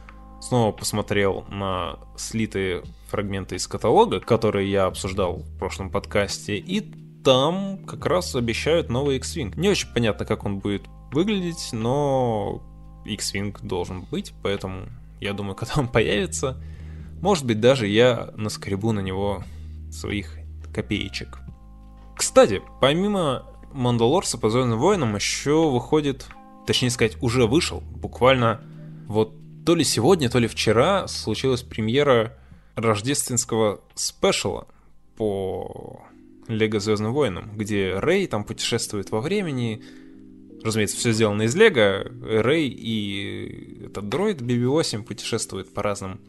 [0.41, 6.91] снова посмотрел на слитые фрагменты из каталога, которые я обсуждал в прошлом подкасте, и
[7.23, 9.53] там как раз обещают новый X-Wing.
[9.59, 12.61] Не очень понятно, как он будет выглядеть, но
[13.05, 14.87] X-Wing должен быть, поэтому
[15.19, 16.61] я думаю, когда он появится,
[17.21, 19.43] может быть, даже я наскребу на него
[19.91, 20.37] своих
[20.73, 21.39] копеечек.
[22.15, 26.27] Кстати, помимо Мандалорца по Звездным войнам еще выходит,
[26.65, 28.61] точнее сказать, уже вышел, буквально
[29.07, 29.33] вот
[29.65, 32.37] то ли сегодня, то ли вчера случилась премьера
[32.75, 34.67] рождественского спешала
[35.17, 36.01] по
[36.53, 39.83] Лего Звездным войнам, где Рэй там путешествует во времени.
[40.63, 42.05] Разумеется, все сделано из Лего.
[42.21, 46.19] Рэй и этот дроид BB-8 путешествуют по разным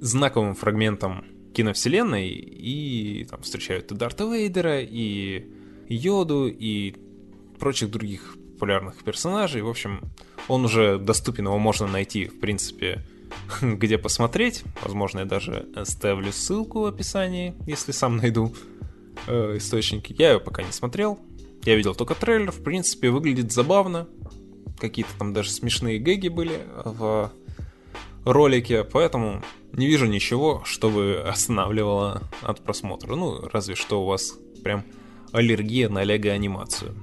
[0.00, 5.44] знаковым фрагментам киновселенной и там встречают и Дарта Вейдера, и
[5.88, 6.94] Йоду, и
[7.58, 9.62] прочих других популярных персонажей.
[9.62, 10.00] В общем,
[10.48, 13.04] он уже доступен, его можно найти, в принципе,
[13.62, 14.64] где посмотреть.
[14.82, 18.54] Возможно, я даже оставлю ссылку в описании, если сам найду
[19.26, 20.14] э, источники.
[20.18, 21.18] Я его пока не смотрел.
[21.64, 22.50] Я видел только трейлер.
[22.50, 24.08] В принципе, выглядит забавно.
[24.78, 27.30] Какие-то там даже смешные гэги были в
[28.24, 33.14] ролике, поэтому не вижу ничего, чтобы останавливало от просмотра.
[33.14, 34.84] Ну, разве что у вас прям
[35.32, 36.94] аллергия на лего-анимацию.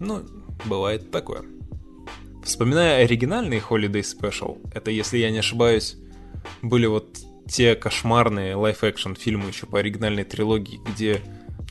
[0.00, 0.22] Ну,
[0.64, 1.44] бывает такое.
[2.44, 5.96] Вспоминая оригинальный Holiday Special, это, если я не ошибаюсь,
[6.62, 11.22] были вот те кошмарные live-action фильмы еще по оригинальной трилогии, где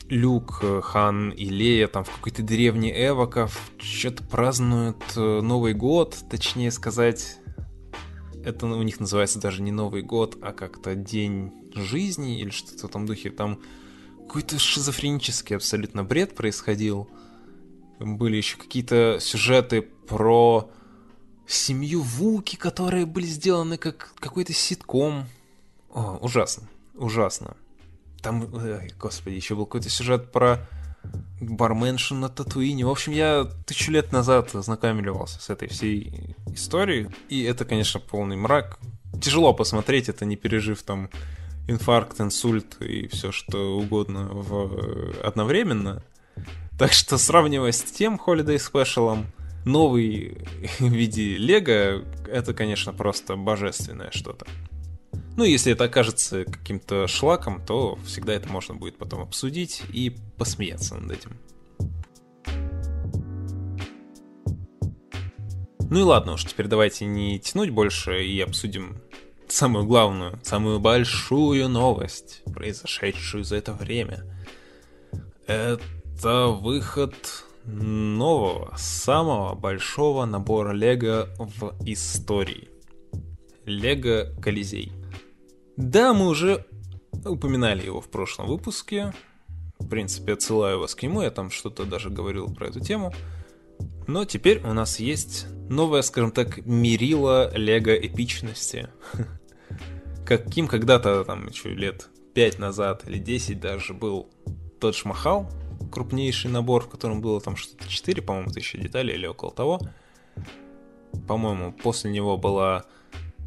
[0.08, 6.70] Люк, Хан и Лея там в какой-то деревне Эвоков что-то празднуют э, Новый год, точнее
[6.70, 7.38] сказать,
[8.44, 12.90] это у них называется даже не Новый год, а как-то День жизни или что-то в
[12.90, 13.30] этом духе.
[13.30, 13.60] Там
[14.26, 17.08] какой-то шизофренический абсолютно бред происходил.
[17.98, 20.70] Были еще какие-то сюжеты про
[21.46, 25.26] семью Вуки, которые были сделаны как какой-то ситком.
[25.90, 27.56] О, ужасно, ужасно.
[28.24, 30.66] Там, ой, господи, еще был какой-то сюжет про
[31.40, 32.86] барменшу на Татуине.
[32.86, 38.36] В общем, я тысячу лет назад ознакомливался с этой всей историей, и это, конечно, полный
[38.36, 38.78] мрак.
[39.20, 41.10] Тяжело посмотреть это, не пережив там
[41.68, 45.20] инфаркт, инсульт и все что угодно в...
[45.22, 46.02] одновременно.
[46.78, 49.26] Так что сравнивая с тем Holiday Special,
[49.66, 50.38] новый
[50.78, 54.46] в виде Лего, это, конечно, просто божественное что-то.
[55.36, 60.94] Ну, если это окажется каким-то шлаком, то всегда это можно будет потом обсудить и посмеяться
[60.94, 61.38] над этим.
[65.90, 69.00] Ну и ладно уж, теперь давайте не тянуть больше и обсудим
[69.48, 74.24] самую главную, самую большую новость, произошедшую за это время.
[75.46, 77.14] Это выход
[77.64, 82.68] нового, самого большого набора Лего в истории.
[83.64, 84.92] Лего Колизей.
[85.76, 86.64] Да, мы уже
[87.24, 89.12] упоминали его в прошлом выпуске.
[89.78, 93.12] В принципе, отсылаю вас к нему, я там что-то даже говорил про эту тему.
[94.06, 98.88] Но теперь у нас есть новое, скажем так, мерило лего эпичности.
[100.26, 104.30] Каким когда-то, там, еще лет 5 назад или 10 даже был
[104.80, 105.50] тот Махал,
[105.90, 109.80] крупнейший набор, в котором было там что-то 4, по-моему, тысячи деталей или около того.
[111.26, 112.84] По-моему, после него была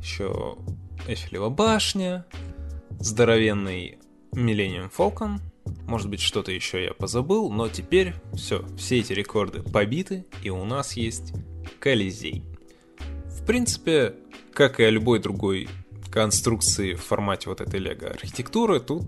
[0.01, 0.57] еще
[1.07, 2.25] Эфелева башня,
[2.99, 3.97] здоровенный
[4.33, 5.39] Millennium Falcon,
[5.85, 10.65] может быть, что-то еще я позабыл, но теперь все, все эти рекорды побиты, и у
[10.65, 11.33] нас есть
[11.79, 12.43] Колизей.
[13.25, 14.15] В принципе,
[14.53, 15.69] как и о любой другой
[16.11, 19.03] конструкции в формате вот этой лего архитектуры, тут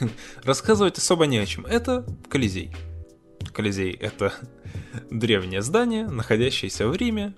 [0.44, 1.64] рассказывать особо не о чем.
[1.64, 2.72] Это Колизей.
[3.54, 4.34] Колизей— это
[5.10, 7.34] древнее здание, находящееся в Риме.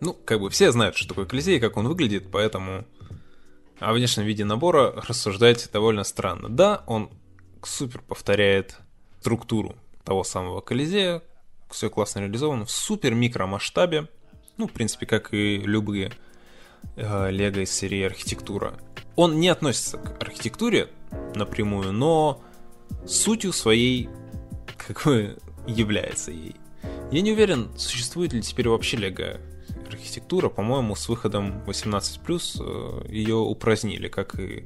[0.00, 2.86] Ну, как бы все знают, что такое Колизей, как он выглядит, поэтому
[3.80, 6.48] о внешнем виде набора рассуждать довольно странно.
[6.48, 7.10] Да, он
[7.62, 8.76] супер повторяет
[9.20, 11.22] структуру того самого Колизея,
[11.70, 14.08] все классно реализовано в супер микро масштабе,
[14.56, 16.12] ну, в принципе, как и любые
[16.96, 18.78] лего из серии архитектура.
[19.16, 20.88] Он не относится к архитектуре
[21.34, 22.42] напрямую, но
[23.06, 24.08] сутью своей
[24.76, 26.56] как бы является ей.
[27.10, 29.40] Я не уверен, существует ли теперь вообще лего
[29.98, 34.64] архитектура, по-моему, с выходом 18+, э, ее упразднили, как и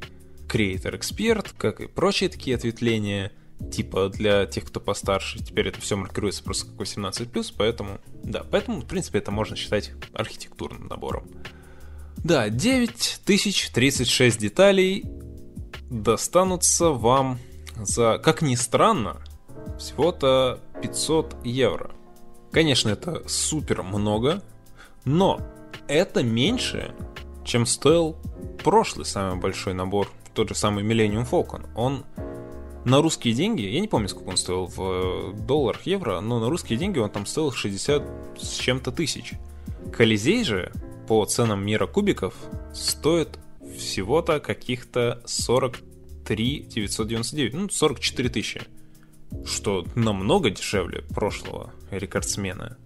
[0.49, 3.33] Creator Expert, как и прочие такие ответвления,
[3.73, 5.43] типа для тех, кто постарше.
[5.43, 9.93] Теперь это все маркируется просто как 18+, поэтому, да, поэтому, в принципе, это можно считать
[10.13, 11.27] архитектурным набором.
[12.19, 15.05] Да, 9036 деталей
[15.91, 17.39] достанутся вам
[17.77, 19.23] за, как ни странно,
[19.79, 21.93] всего-то 500 евро.
[22.53, 24.43] Конечно, это супер много,
[25.05, 25.41] но
[25.89, 26.95] это меньше,
[27.45, 28.17] чем стоил
[28.63, 31.69] прошлый самый большой набор, тот же самый Millennium Falcon.
[31.75, 32.05] Он
[32.85, 36.49] на русские деньги, я не помню, сколько он стоил в э, долларах, евро, но на
[36.49, 38.03] русские деньги он там стоил 60
[38.41, 39.35] с чем-то тысяч.
[39.93, 40.73] Колизей же
[41.07, 42.35] по ценам мира кубиков
[42.73, 43.39] стоит
[43.77, 48.63] всего-то каких-то 43 999, ну 44 тысячи
[49.45, 52.77] что намного дешевле прошлого рекордсмена.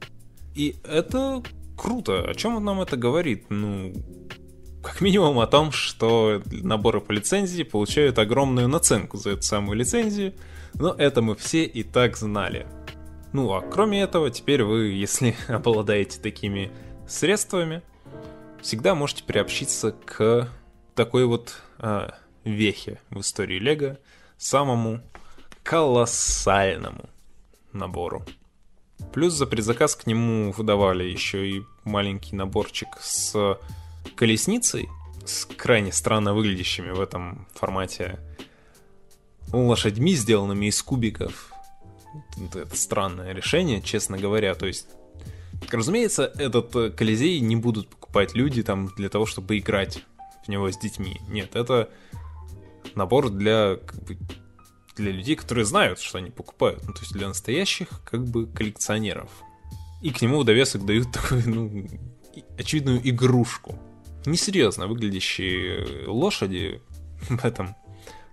[0.55, 1.43] И это
[1.77, 2.29] круто.
[2.29, 3.47] О чем нам это говорит?
[3.51, 3.93] Ну,
[4.83, 10.35] как минимум о том, что наборы по лицензии получают огромную наценку за эту самую лицензию,
[10.75, 12.67] но это мы все и так знали.
[13.33, 16.71] Ну а кроме этого, теперь вы, если обладаете такими
[17.09, 17.83] средствами,
[18.63, 20.49] всегда можете приобщиться к
[20.95, 22.09] такой вот э,
[22.45, 23.99] вехе в истории Лего,
[24.39, 25.01] самому
[25.63, 27.11] колоссальному
[27.73, 28.25] набору.
[29.13, 33.59] Плюс за предзаказ к нему выдавали еще и маленький наборчик с
[34.15, 34.89] колесницей,
[35.25, 38.19] с крайне странно выглядящими в этом формате
[39.53, 41.51] лошадьми, сделанными из кубиков.
[42.53, 44.55] Это странное решение, честно говоря.
[44.55, 44.89] То есть,
[45.71, 50.05] разумеется, этот Колизей не будут покупать люди там для того, чтобы играть
[50.45, 51.21] в него с детьми.
[51.29, 51.91] Нет, это
[52.95, 54.19] набор для как бы,
[54.97, 56.83] для людей, которые знают, что они покупают.
[56.87, 59.31] Ну, то есть для настоящих, как бы, коллекционеров.
[60.03, 61.87] И к нему в довесок дают такую, ну,
[62.59, 63.79] очевидную игрушку.
[64.25, 66.83] Несерьезно выглядящие лошади
[67.29, 67.77] в этом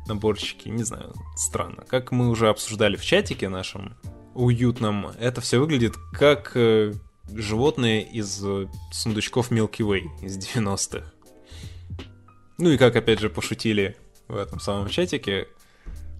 [0.07, 1.83] наборчике, не знаю, странно.
[1.87, 3.95] Как мы уже обсуждали в чатике нашем
[4.33, 6.93] уютном, это все выглядит как э,
[7.31, 8.43] животные из
[8.91, 11.13] сундучков Milky Way из 90-х.
[12.57, 13.95] Ну и как, опять же, пошутили
[14.27, 15.47] в этом самом чатике,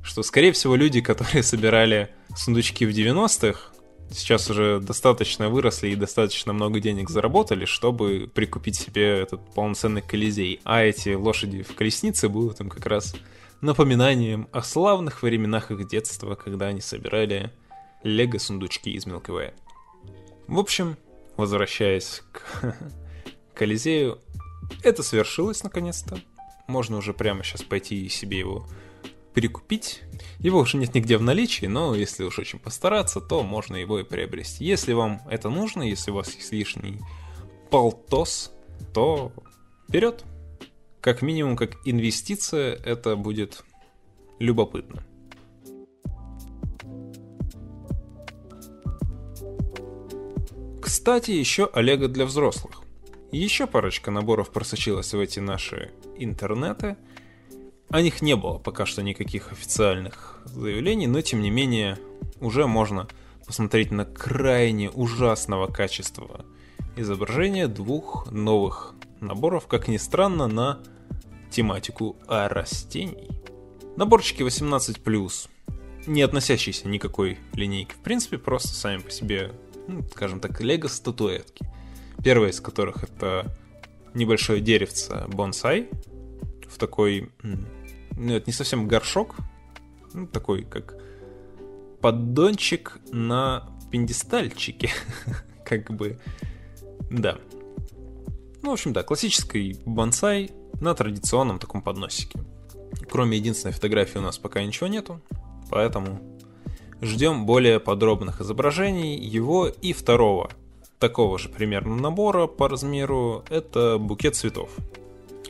[0.04, 3.74] что, скорее всего, люди, которые собирали сундучки в 90-х,
[4.12, 10.60] сейчас уже достаточно выросли и достаточно много денег заработали, чтобы прикупить себе этот полноценный колизей.
[10.64, 13.16] А эти лошади в колеснице будут им как раз
[13.62, 17.52] напоминанием о славных временах их детства, когда они собирали
[18.04, 19.54] лего-сундучки из Way.
[20.48, 20.98] В общем,
[21.38, 22.76] возвращаясь к
[23.54, 24.20] Колизею,
[24.84, 26.20] это свершилось наконец-то.
[26.68, 28.68] Можно уже прямо сейчас пойти и себе его
[29.34, 30.02] перекупить.
[30.40, 34.04] Его уже нет нигде в наличии, но если уж очень постараться, то можно его и
[34.04, 34.66] приобрести.
[34.66, 37.00] Если вам это нужно, если у вас есть лишний
[37.70, 38.52] полтос,
[38.94, 39.32] то
[39.88, 40.24] вперед.
[41.02, 43.64] Как минимум, как инвестиция, это будет
[44.40, 45.04] любопытно.
[50.82, 52.82] Кстати, еще Олега для взрослых.
[53.32, 56.96] Еще парочка наборов просочилась в эти наши интернеты–
[57.94, 62.00] о них не было пока что никаких официальных заявлений, но тем не менее
[62.40, 63.08] уже можно
[63.46, 66.44] посмотреть на крайне ужасного качества
[66.96, 70.80] изображения двух новых наборов, как ни странно, на
[71.52, 73.30] тематику растений.
[73.96, 75.50] Наборчики 18+,
[76.08, 79.52] не относящиеся никакой линейки, в принципе, просто сами по себе,
[79.88, 81.72] ну, скажем так, лего-статуэтки.
[82.24, 83.56] Первая из которых это
[84.16, 85.90] небольшое деревце бонсай
[86.68, 87.30] в такой
[88.18, 89.36] ну, это не совсем горшок,
[90.14, 90.96] ну, такой как
[92.02, 94.90] поддончик на пендестальчике,
[95.66, 96.20] как бы,
[97.10, 97.38] да.
[98.62, 102.40] Ну, в общем, да, классический бонсай на традиционном таком подносике.
[103.10, 105.22] Кроме единственной фотографии у нас пока ничего нету,
[105.70, 106.20] поэтому
[107.02, 110.52] ждем более подробных изображений его и второго
[111.04, 114.70] такого же примерно набора по размеру, это букет цветов.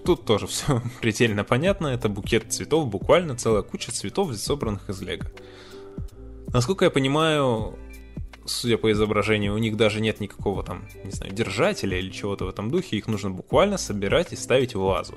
[0.06, 1.88] Тут тоже все предельно понятно.
[1.88, 5.26] Это букет цветов, буквально целая куча цветов, собранных из лего.
[6.48, 7.78] Насколько я понимаю,
[8.46, 12.50] судя по изображению, у них даже нет никакого там, не знаю, держателя или чего-то в
[12.50, 12.98] этом духе.
[12.98, 15.16] Их нужно буквально собирать и ставить в вазу.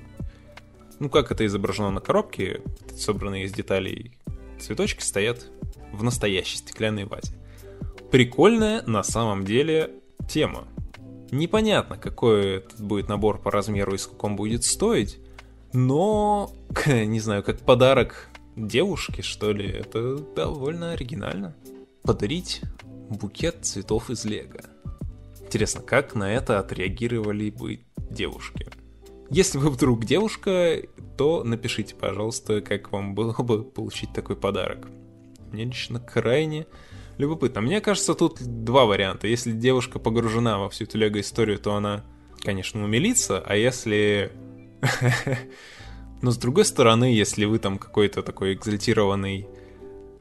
[0.99, 2.62] Ну, как это изображено на коробке,
[2.97, 4.12] собранные из деталей
[4.59, 5.51] цветочки стоят
[5.93, 7.34] в настоящей стеклянной вазе.
[8.11, 9.91] Прикольная на самом деле
[10.28, 10.66] тема.
[11.31, 15.18] Непонятно, какой этот будет набор по размеру и сколько он будет стоить,
[15.72, 16.51] но,
[16.87, 21.55] не знаю, как подарок девушке, что ли, это довольно оригинально.
[22.03, 22.62] Подарить
[23.11, 24.61] букет цветов из лего.
[25.41, 28.68] Интересно, как на это отреагировали бы девушки?
[29.29, 30.81] Если вы вдруг девушка,
[31.16, 34.87] то напишите, пожалуйста, как вам было бы получить такой подарок.
[35.53, 36.66] Мне лично крайне
[37.19, 37.61] любопытно.
[37.61, 39.27] Мне кажется, тут два варианта.
[39.27, 42.05] Если девушка погружена во всю эту лего-историю, то она,
[42.41, 44.33] конечно, умилится, а если...
[46.23, 49.47] Но с другой стороны, если вы там какой-то такой экзальтированный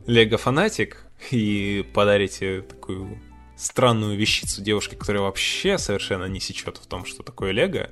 [0.05, 3.19] лего-фанатик и подарите такую
[3.55, 7.89] странную вещицу девушке, которая вообще совершенно не сечет в том, что такое лего,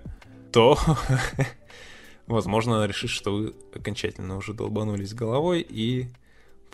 [0.52, 0.78] то,
[2.28, 6.10] возможно, она решит, что вы окончательно уже долбанулись головой, и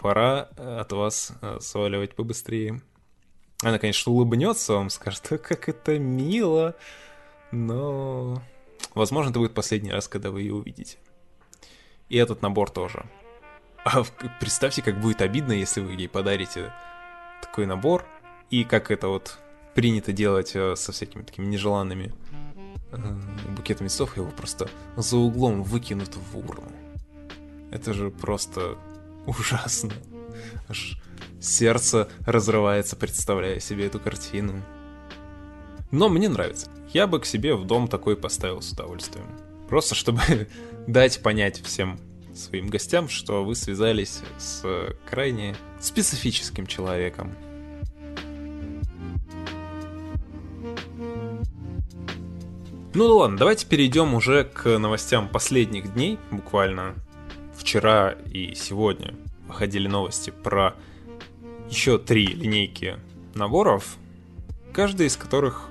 [0.01, 2.81] пора от вас э, сваливать побыстрее.
[3.61, 6.75] Она, конечно, улыбнется вам, скажет, как это мило,
[7.51, 8.41] но,
[8.95, 10.97] возможно, это будет последний раз, когда вы ее увидите.
[12.07, 13.05] И этот набор тоже.
[13.83, 14.03] А
[14.39, 16.73] представьте, как будет обидно, если вы ей подарите
[17.41, 18.05] такой набор,
[18.49, 19.37] и как это вот
[19.75, 22.13] принято делать э, со всякими такими нежеланными
[22.91, 22.97] э,
[23.55, 26.71] букетами цветов, его просто за углом выкинут в урну.
[27.71, 28.77] Это же просто
[29.25, 29.91] ужасно.
[30.67, 30.97] Аж
[31.39, 34.63] сердце разрывается, представляя себе эту картину.
[35.91, 36.69] Но мне нравится.
[36.93, 39.27] Я бы к себе в дом такой поставил с удовольствием.
[39.67, 40.21] Просто чтобы
[40.87, 41.99] дать понять всем
[42.35, 47.35] своим гостям, что вы связались с крайне специфическим человеком.
[52.95, 56.95] Ну да ладно, давайте перейдем уже к новостям последних дней, буквально
[57.69, 59.13] вчера и сегодня
[59.47, 60.73] выходили новости про
[61.69, 62.97] еще три линейки
[63.35, 63.97] наборов,
[64.73, 65.69] каждый из которых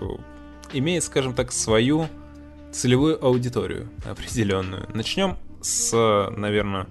[0.73, 2.07] имеет, скажем так, свою
[2.71, 4.89] целевую аудиторию определенную.
[4.95, 6.87] Начнем с, наверное,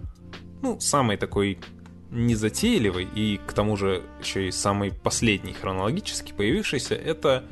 [0.62, 1.58] ну, самой такой
[2.12, 7.45] незатейливой и к тому же еще и самой последней хронологически появившейся, это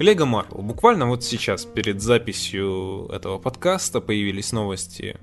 [0.00, 0.62] Лего Марвел.
[0.62, 5.16] Буквально вот сейчас, перед записью этого подкаста, появились новости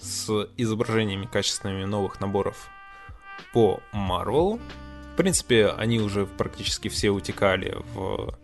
[0.00, 2.68] с изображениями качественными новых наборов
[3.52, 4.60] по Марвелу.
[5.14, 8.38] В принципе, они уже практически все утекали в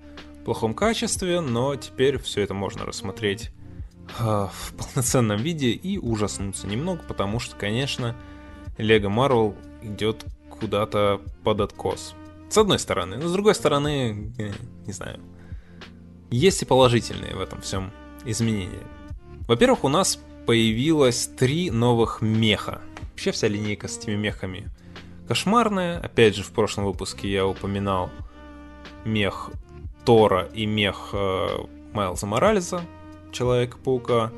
[0.44, 3.50] плохом качестве, но теперь все это можно рассмотреть
[4.18, 8.16] а, в полноценном виде и ужаснуться немного, потому что, конечно,
[8.78, 12.14] Лего Марвел идет куда-то под откос.
[12.48, 14.52] С одной стороны, но с другой стороны, э,
[14.86, 15.20] не знаю,
[16.30, 17.92] есть и положительные в этом всем
[18.24, 18.86] изменения.
[19.46, 22.80] Во-первых, у нас появилось три новых меха.
[23.11, 24.68] Вообще вся линейка с этими мехами
[25.28, 25.99] кошмарная.
[26.01, 28.11] Опять же, в прошлом выпуске я упоминал
[29.05, 29.51] мех
[30.05, 31.49] Тора и мех э,
[31.92, 32.82] Майлза Морализа,
[33.32, 34.32] Человека-паука.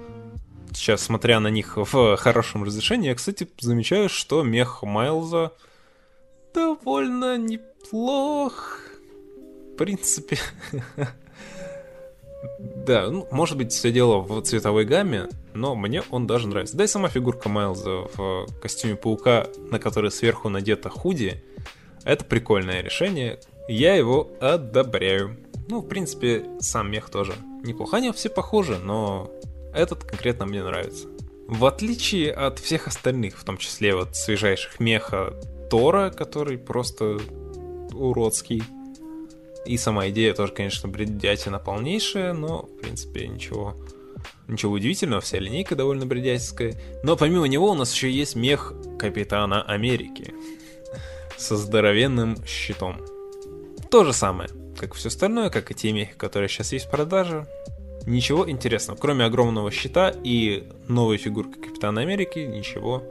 [0.73, 5.53] Сейчас, смотря на них в хорошем разрешении, я, кстати, замечаю, что мех Майлза
[6.55, 8.81] довольно неплох.
[9.73, 10.39] В принципе.
[12.59, 16.77] Да, ну, может быть, все дело в цветовой гамме, но мне он даже нравится.
[16.77, 21.43] Да и сама фигурка Майлза в костюме паука, на которой сверху надета худи,
[22.05, 23.41] это прикольное решение.
[23.69, 25.39] Я его одобряю.
[25.69, 27.35] Ну, в принципе, сам мех тоже
[27.65, 27.97] неплохо.
[27.97, 29.31] Они все похожи, но
[29.75, 31.09] этот конкретно мне нравится.
[31.49, 35.35] В отличие от всех остальных, в том числе вот свежайших меха
[35.69, 37.19] Тора, который просто
[37.93, 38.63] уродский,
[39.67, 43.75] и сама идея тоже, конечно, бредятина полнейшая, но, в принципе, ничего,
[44.49, 46.75] ничего удивительного, вся линейка довольно бредятельская.
[47.03, 50.35] Но помимо него у нас еще есть мех Капитана Америки
[51.37, 53.01] со здоровенным щитом.
[53.91, 54.49] То же самое,
[54.79, 57.47] как все остальное, как и те мехи, которые сейчас есть в продаже.
[58.07, 63.03] Ничего интересного, кроме огромного щита и новой фигурки Капитана Америки, ничего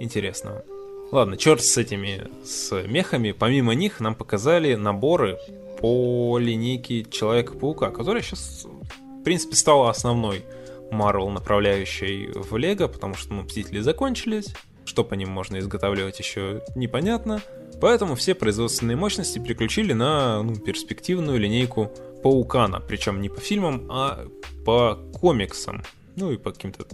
[0.00, 0.64] интересного.
[1.10, 3.32] Ладно, черт с этими с мехами.
[3.32, 5.38] Помимо них нам показали наборы
[5.78, 10.44] по линейке Человека-паука, которая сейчас, в принципе, стала основной
[10.90, 14.54] Marvel направляющей в Лего, потому что, ну, Мстители закончились,
[14.84, 17.42] что по ним можно изготавливать еще непонятно,
[17.80, 24.26] поэтому все производственные мощности переключили на ну, перспективную линейку Паукана, причем не по фильмам, а
[24.64, 25.84] по комиксам,
[26.16, 26.86] ну и по каким-то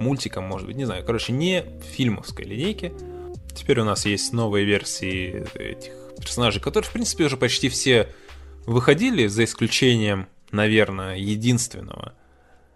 [0.00, 1.64] мультикам, может быть, не знаю, короче, не
[1.94, 2.92] фильмовской линейке.
[3.54, 8.08] Теперь у нас есть новые версии этих персонажей, которые, в принципе, уже почти все
[8.66, 12.14] выходили, за исключением, наверное, единственного,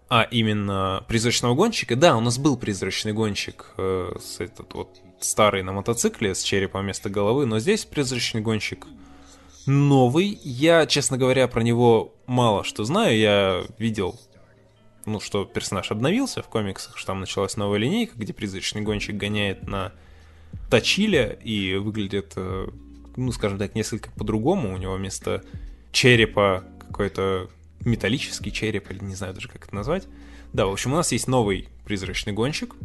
[0.09, 1.95] а именно призрачного гонщика.
[1.95, 6.83] Да, у нас был призрачный гонщик э, с этот вот старый на мотоцикле с черепом
[6.83, 8.87] вместо головы, но здесь призрачный гонщик
[9.65, 10.39] новый.
[10.43, 13.17] Я, честно говоря, про него мало что знаю.
[13.17, 14.19] Я видел,
[15.05, 19.67] ну, что персонаж обновился в комиксах, что там началась новая линейка, где призрачный гонщик гоняет
[19.67, 19.93] на
[20.69, 22.67] Тачиле и выглядит, э,
[23.15, 24.73] ну, скажем так, несколько по-другому.
[24.73, 25.43] У него вместо
[25.91, 27.49] черепа какой-то
[27.85, 30.07] металлический череп, или не знаю даже, как это назвать.
[30.53, 32.75] Да, в общем, у нас есть новый призрачный гонщик.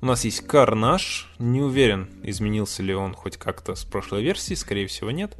[0.00, 1.32] У нас есть Карнаж.
[1.38, 5.34] Не уверен, изменился ли он хоть как-то с прошлой версии, скорее всего, нет.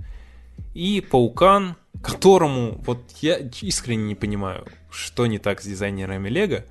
[0.74, 6.64] И Паукан, которому вот я искренне не понимаю, что не так с дизайнерами Лего,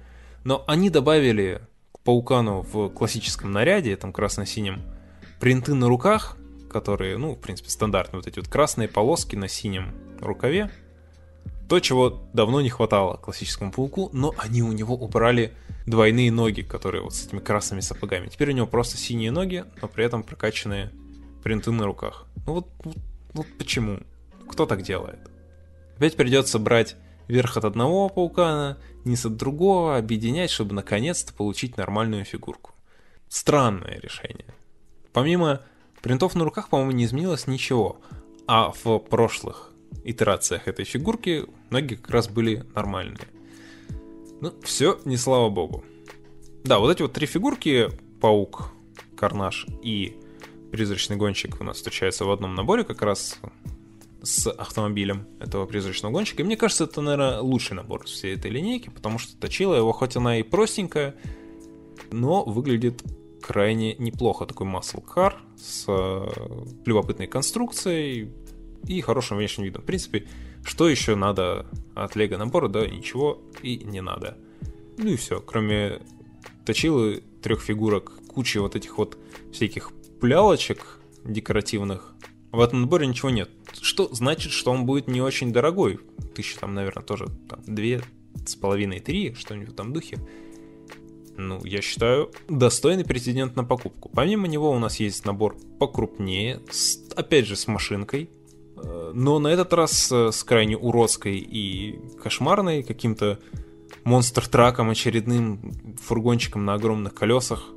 [0.44, 4.82] но они добавили к Паукану в классическом наряде, там красно-синем,
[5.40, 6.38] принты на руках,
[6.70, 10.72] которые, ну, в принципе, стандартные, вот эти вот красные полоски на синем рукаве.
[11.68, 15.54] То, чего давно не хватало классическому пауку, но они у него убрали
[15.88, 18.28] двойные ноги, которые вот с этими красными сапогами.
[18.28, 20.92] Теперь у него просто синие ноги, но при этом прокачанные
[21.44, 22.28] принты на руках.
[22.46, 22.98] Ну вот, вот,
[23.34, 24.00] вот почему?
[24.48, 25.20] Кто так делает?
[25.98, 26.96] Опять придется брать
[27.28, 32.72] верх от одного паукана, низ от другого, объединять, чтобы наконец-то получить нормальную фигурку.
[33.28, 34.46] Странное решение.
[35.14, 35.62] Помимо
[36.02, 38.00] принтов на руках, по-моему, не изменилось ничего.
[38.48, 39.72] А в прошлых
[40.04, 43.28] итерациях этой фигурки ноги как раз были нормальные.
[44.42, 45.84] Ну, все, не слава богу.
[46.64, 47.90] Да, вот эти вот три фигурки,
[48.20, 48.72] паук,
[49.16, 50.18] карнаж и
[50.72, 53.40] призрачный гонщик у нас встречаются в одном наборе как раз
[54.22, 56.42] с автомобилем этого призрачного гонщика.
[56.42, 60.16] И мне кажется, это, наверное, лучший набор всей этой линейки, потому что точила его, хоть
[60.16, 61.16] она и простенькая,
[62.12, 63.04] но выглядит
[63.42, 64.46] крайне неплохо.
[64.46, 66.28] Такой car с э,
[66.86, 68.32] любопытной конструкцией
[68.88, 69.82] и хорошим внешним видом.
[69.82, 70.28] В принципе,
[70.64, 72.68] что еще надо от Лего набора?
[72.68, 74.38] Да, ничего и не надо.
[74.98, 75.42] Ну и все.
[75.42, 76.02] Кроме
[76.66, 79.18] точилы, трех фигурок, кучи вот этих вот
[79.52, 82.14] всяких плялочек декоративных.
[82.52, 83.50] В этом наборе ничего нет.
[83.82, 86.00] Что значит, что он будет не очень дорогой.
[86.34, 88.02] Тысяча там, наверное, тоже там, две
[88.46, 90.18] с половиной, три, что-нибудь в этом духе.
[91.38, 94.10] Ну, я считаю, достойный претендент на покупку.
[94.14, 98.30] Помимо него у нас есть набор покрупнее, с, опять же, с машинкой,
[99.14, 103.40] но на этот раз с крайне уродской и кошмарной, каким-то
[104.04, 107.70] монстр-траком, очередным фургончиком на огромных колесах,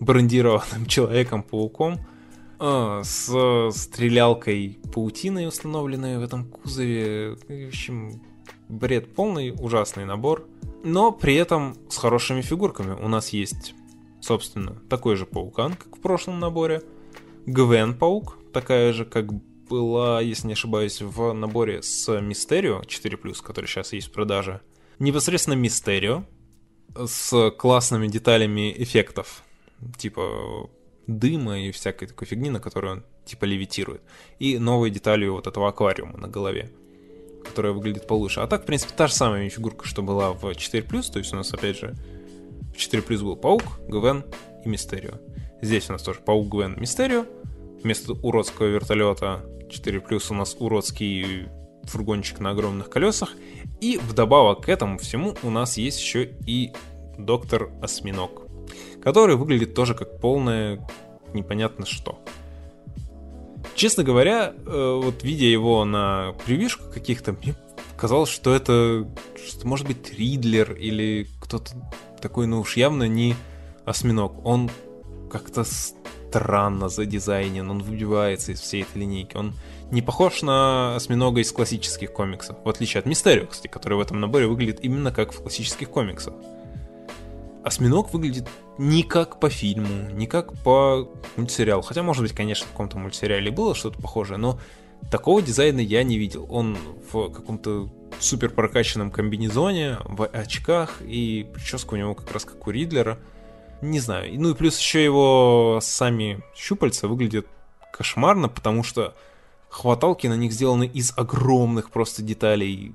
[0.00, 2.00] брендированным Человеком-пауком,
[2.58, 7.36] а, с стрелялкой паутиной, установленной в этом кузове.
[7.48, 8.20] В общем,
[8.68, 10.46] бред полный, ужасный набор.
[10.82, 12.92] Но при этом с хорошими фигурками.
[12.92, 13.74] У нас есть,
[14.20, 16.82] собственно, такой же паукан, как в прошлом наборе.
[17.46, 19.26] Гвен паук, такая же, как
[19.70, 24.60] была, если не ошибаюсь, в наборе с Мистерио 4+, который сейчас есть в продаже.
[24.98, 26.24] Непосредственно Мистерио
[26.94, 29.42] с классными деталями эффектов,
[29.96, 30.68] типа
[31.06, 34.02] дыма и всякой такой фигни, на которую он типа левитирует.
[34.38, 36.70] И новой деталью вот этого аквариума на голове
[37.44, 38.40] которая выглядит получше.
[38.40, 41.36] А так, в принципе, та же самая фигурка, что была в 4+, то есть у
[41.36, 41.94] нас, опять же,
[42.74, 44.24] в 4+, был Паук, Гвен
[44.64, 45.14] и Мистерио.
[45.62, 47.24] Здесь у нас тоже Паук, Гвен, Мистерио.
[47.82, 51.48] Вместо уродского вертолета 4+, у нас уродский
[51.84, 53.34] фургончик на огромных колесах.
[53.80, 56.72] И вдобавок к этому всему у нас есть еще и
[57.18, 58.46] Доктор Осьминог,
[59.02, 60.86] который выглядит тоже как полное
[61.34, 62.18] непонятно что.
[63.74, 67.54] Честно говоря, э, вот видя его на превьюшках каких-то, мне
[67.96, 69.06] казалось, что это,
[69.46, 71.72] что может быть Ридлер или кто-то
[72.20, 73.34] такой, ну уж явно не
[73.84, 74.44] осьминог.
[74.44, 74.70] Он
[75.30, 75.64] как-то
[76.30, 79.36] странно задизайнен, он выбивается из всей этой линейки.
[79.36, 79.52] Он
[79.90, 84.20] не похож на осьминога из классических комиксов, в отличие от Мистерио, кстати, который в этом
[84.20, 86.34] наборе выглядит именно как в классических комиксах
[87.62, 91.82] осьминог выглядит не как по фильму, не как по мультсериалу.
[91.82, 94.58] Хотя, может быть, конечно, в каком-то мультсериале было что-то похожее, но
[95.10, 96.46] такого дизайна я не видел.
[96.48, 96.78] Он
[97.12, 102.70] в каком-то супер прокачанном комбинезоне, в очках, и прическа у него как раз как у
[102.70, 103.18] Ридлера.
[103.82, 104.30] Не знаю.
[104.38, 107.46] Ну и плюс еще его сами щупальца выглядят
[107.92, 109.14] кошмарно, потому что
[109.68, 112.92] хваталки на них сделаны из огромных просто деталей.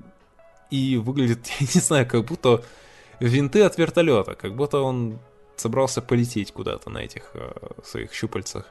[0.70, 2.62] И выглядит, я не знаю, как будто
[3.20, 5.18] винты от вертолета, как будто он
[5.56, 7.50] собрался полететь куда-то на этих э,
[7.84, 8.66] своих щупальцах.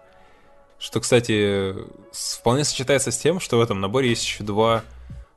[0.77, 1.73] Что, кстати,
[2.11, 4.83] вполне сочетается с тем, что в этом наборе есть еще два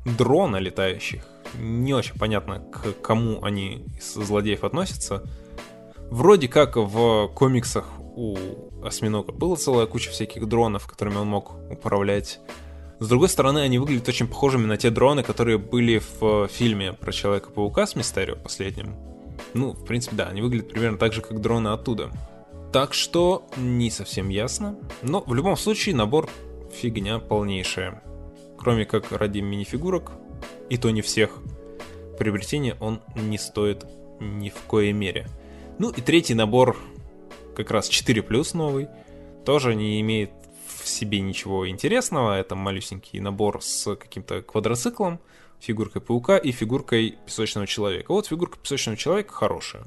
[0.05, 1.24] дрона летающих.
[1.55, 5.22] Не очень понятно, к кому они из злодеев относятся.
[6.11, 7.87] Вроде как в комиксах
[8.17, 8.37] у
[8.83, 12.41] Осьминога была целая куча всяких дронов, которыми он мог управлять.
[12.99, 17.13] С другой стороны, они выглядят очень похожими на те дроны, которые были в фильме про
[17.13, 18.97] Человека-паука с Мистерио последним.
[19.55, 22.11] Ну, в принципе, да, они выглядят примерно так же, как дроны оттуда.
[22.73, 24.77] Так что не совсем ясно.
[25.03, 26.29] Но в любом случае набор
[26.73, 28.03] фигня полнейшая.
[28.59, 30.13] Кроме как ради минифигурок,
[30.69, 31.39] и то не всех,
[32.19, 33.87] приобретения он не стоит
[34.21, 35.29] ни в коей мере.
[35.79, 36.76] Ну и третий набор,
[37.55, 38.89] как раз 4 плюс новый,
[39.45, 40.31] тоже не имеет
[40.83, 42.37] в себе ничего интересного.
[42.37, 45.20] Это малюсенький набор с каким-то квадроциклом.
[45.61, 48.12] фигуркой паука и фигуркой песочного человека.
[48.12, 49.85] Вот фигурка песочного человека хорошая.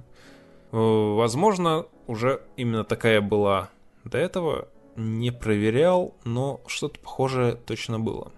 [0.72, 3.70] Э, возможно, уже именно такая была
[4.04, 4.68] до этого.
[4.96, 8.32] Не проверял, но что-то похожее точно было.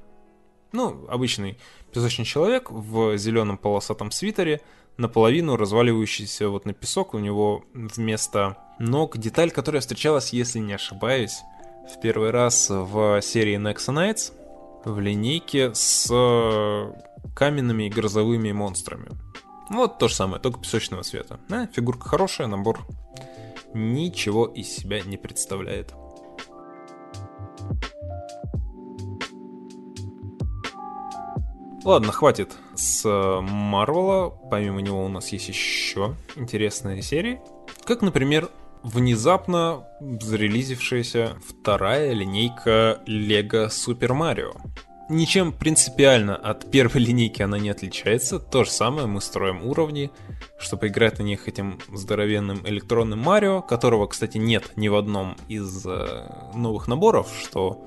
[0.72, 1.58] Ну, обычный
[1.92, 4.62] песочный человек в зеленом полосатом свитере,
[4.98, 11.42] наполовину разваливающийся вот на песок, у него вместо ног деталь, которая встречалась, если не ошибаюсь,
[11.94, 14.34] в первый раз в серии Nexonites
[14.86, 16.08] в линейке с
[17.36, 19.10] каменными и грозовыми монстрами.
[19.70, 21.40] Вот то же самое, только песочного цвета.
[21.50, 22.86] А, фигурка хорошая, набор
[23.74, 25.94] ничего из себя не представляет.
[31.84, 33.04] Ладно, хватит с
[33.42, 34.30] Марвела.
[34.50, 37.42] Помимо него у нас есть еще интересные серии.
[37.84, 38.50] Как, например,
[38.84, 44.56] внезапно зарелизившаяся вторая линейка Lego Super Mario.
[45.10, 48.40] Ничем принципиально от первой линейки она не отличается.
[48.40, 50.10] То же самое, мы строим уровни,
[50.58, 55.86] чтобы играть на них этим здоровенным электронным Марио, которого, кстати, нет ни в одном из
[55.86, 57.86] э, новых наборов, что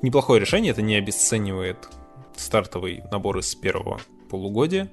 [0.00, 1.90] неплохое решение, это не обесценивает
[2.36, 4.90] стартовый набор из первого полугодия.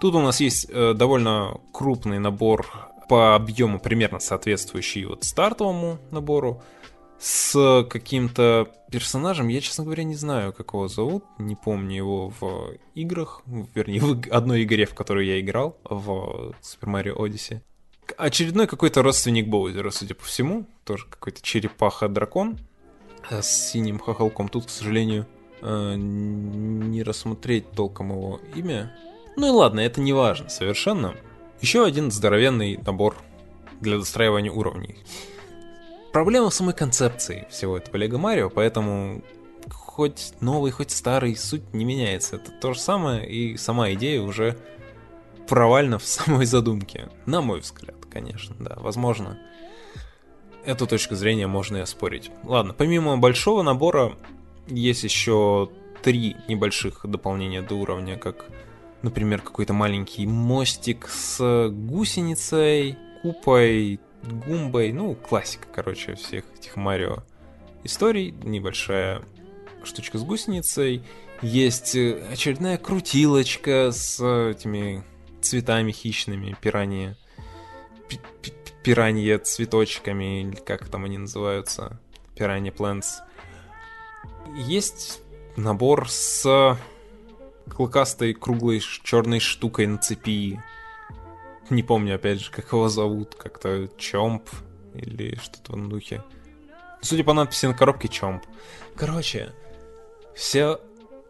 [0.00, 2.66] Тут у нас есть э, довольно крупный набор
[3.08, 6.62] по объему, примерно соответствующий вот стартовому набору
[7.18, 12.74] с каким-то персонажем, я, честно говоря, не знаю, как его зовут, не помню его в
[12.94, 13.42] играх,
[13.74, 17.60] вернее, в одной игре, в которой я играл, в Super Mario Odyssey.
[18.16, 22.58] Очередной какой-то родственник Боузера, судя по всему, тоже какой-то черепаха-дракон
[23.30, 24.48] э, с синим хохолком.
[24.48, 25.26] Тут, к сожалению,
[25.62, 28.94] э, не рассмотреть толком его имя.
[29.36, 31.14] Ну и ладно, это не важно совершенно.
[31.60, 33.16] Еще один здоровенный набор
[33.80, 34.96] для достраивания уровней
[36.12, 39.22] проблема в самой концепции всего этого Лего Марио, поэтому
[39.70, 42.36] хоть новый, хоть старый, суть не меняется.
[42.36, 44.58] Это то же самое, и сама идея уже
[45.48, 47.08] провальна в самой задумке.
[47.26, 49.38] На мой взгляд, конечно, да, возможно.
[50.64, 52.30] Эту точку зрения можно и оспорить.
[52.44, 54.12] Ладно, помимо большого набора,
[54.70, 55.70] есть еще
[56.02, 58.46] три небольших дополнения до уровня, как,
[59.02, 67.22] например, какой-то маленький мостик с гусеницей, купой, Гумбой, ну, классика, короче, всех этих Марио
[67.84, 69.22] историй, небольшая
[69.82, 71.02] штучка с гусеницей,
[71.40, 75.02] есть э, очередная крутилочка с этими
[75.40, 77.16] цветами хищными, пиранья,
[78.82, 81.98] пиранья цветочками, или как там они называются,
[82.36, 83.22] пиранья планс.
[84.56, 85.20] Есть
[85.56, 86.76] набор с
[87.68, 90.60] клыкастой круглой черной штукой на цепи,
[91.70, 93.36] не помню, опять же, как его зовут.
[93.36, 94.42] Как-то Чомп
[94.94, 96.22] или что-то в духе.
[97.00, 98.42] Судя по надписи на коробке Чомп.
[98.96, 99.52] Короче,
[100.34, 100.80] все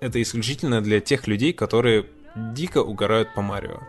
[0.00, 3.80] это исключительно для тех людей, которые дико угорают по Марио.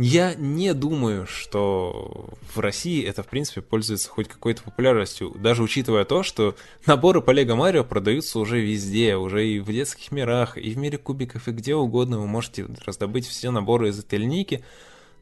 [0.00, 6.04] Я не думаю, что в России это, в принципе, пользуется хоть какой-то популярностью, даже учитывая
[6.04, 6.54] то, что
[6.86, 10.98] наборы по Лего Марио продаются уже везде, уже и в детских мирах, и в мире
[10.98, 14.64] кубиков, и где угодно вы можете раздобыть все наборы из этой линейки,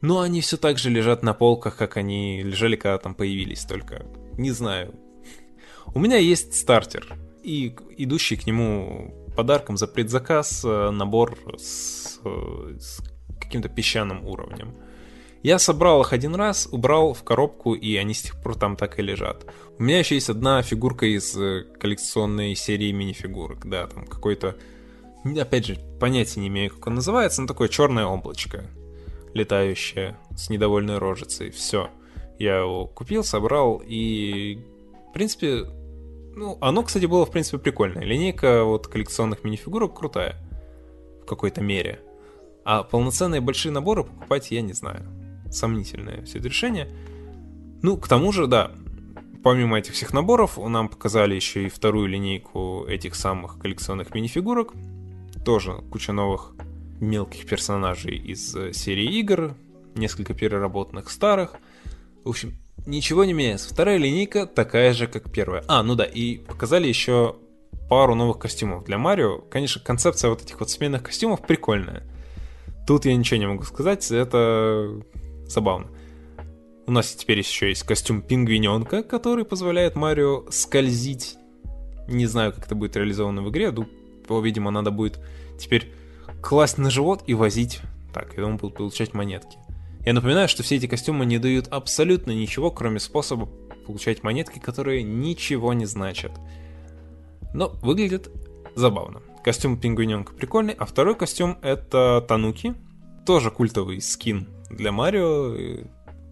[0.01, 4.05] но они все так же лежат на полках, как они лежали, когда там появились, только
[4.33, 4.93] не знаю.
[5.95, 12.77] У меня есть стартер, и идущий к нему подарком за предзаказ э, набор с, э,
[12.79, 13.01] с
[13.39, 14.75] каким-то песчаным уровнем.
[15.43, 18.99] Я собрал их один раз, убрал в коробку, и они с тех пор там так
[18.99, 19.45] и лежат.
[19.77, 24.55] У меня еще есть одна фигурка из э, коллекционной серии мини-фигурок, да, там какой-то...
[25.23, 28.65] Опять же, понятия не имею, как он называется, но такое черное облачко
[29.33, 31.51] летающее с недовольной рожицей.
[31.51, 31.89] Все.
[32.39, 34.59] Я его купил, собрал и,
[35.09, 35.65] в принципе,
[36.35, 38.03] ну, оно, кстати, было, в принципе, прикольное.
[38.03, 40.35] Линейка вот коллекционных минифигурок крутая.
[41.23, 41.99] В какой-то мере.
[42.69, 45.01] А полноценные большие наборы покупать я не знаю.
[45.49, 46.89] Сомнительное все это решение.
[47.81, 48.73] Ну, к тому же, да,
[49.41, 54.73] помимо этих всех наборов, нам показали еще и вторую линейку этих самых коллекционных минифигурок.
[55.45, 56.55] Тоже куча новых
[56.99, 59.55] мелких персонажей из э, серии игр,
[59.95, 61.53] несколько переработанных старых.
[62.25, 63.69] В общем, ничего не меняется.
[63.69, 65.63] Вторая линейка такая же, как первая.
[65.69, 67.37] А, ну да, и показали еще
[67.87, 69.37] пару новых костюмов для Марио.
[69.37, 72.03] Конечно, концепция вот этих вот сменных костюмов прикольная.
[72.87, 75.01] Тут я ничего не могу сказать, это
[75.45, 75.89] забавно.
[76.85, 81.35] У нас теперь еще есть костюм пингвиненка, который позволяет Марио скользить.
[82.07, 83.71] Не знаю, как это будет реализовано в игре.
[84.29, 85.19] Ну, видимо, надо будет
[85.59, 85.91] теперь
[86.41, 87.81] класть на живот и возить.
[88.13, 89.57] Так, и он будет получать монетки.
[90.05, 93.49] Я напоминаю, что все эти костюмы не дают абсолютно ничего, кроме способа
[93.85, 96.31] получать монетки, которые ничего не значат.
[97.53, 98.29] Но выглядит
[98.75, 99.21] забавно.
[99.47, 100.73] Костюм пингвиненка прикольный.
[100.73, 102.75] А второй костюм это Тануки.
[103.25, 105.55] Тоже культовый скин для Марио.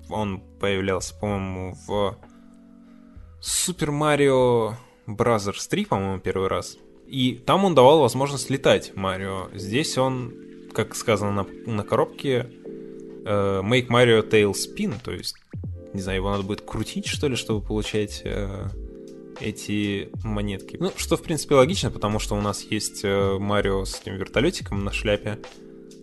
[0.09, 2.17] Он появлялся, по-моему, в
[3.39, 4.73] Супер Марио
[5.07, 5.49] Bros.
[5.69, 6.77] 3, по-моему, первый раз.
[7.07, 9.47] И там он давал возможность летать Марио.
[9.53, 10.33] Здесь он,
[10.73, 12.49] как сказано на, на коробке,
[13.25, 15.37] э, Make Mario Tail Spin, то есть,
[15.93, 18.67] не знаю, его надо будет крутить, что ли, чтобы получать э,
[19.39, 20.77] эти монетки.
[20.79, 24.83] Ну, что, в принципе, логично, потому что у нас есть э, Марио с этим вертолетиком
[24.83, 25.39] на шляпе,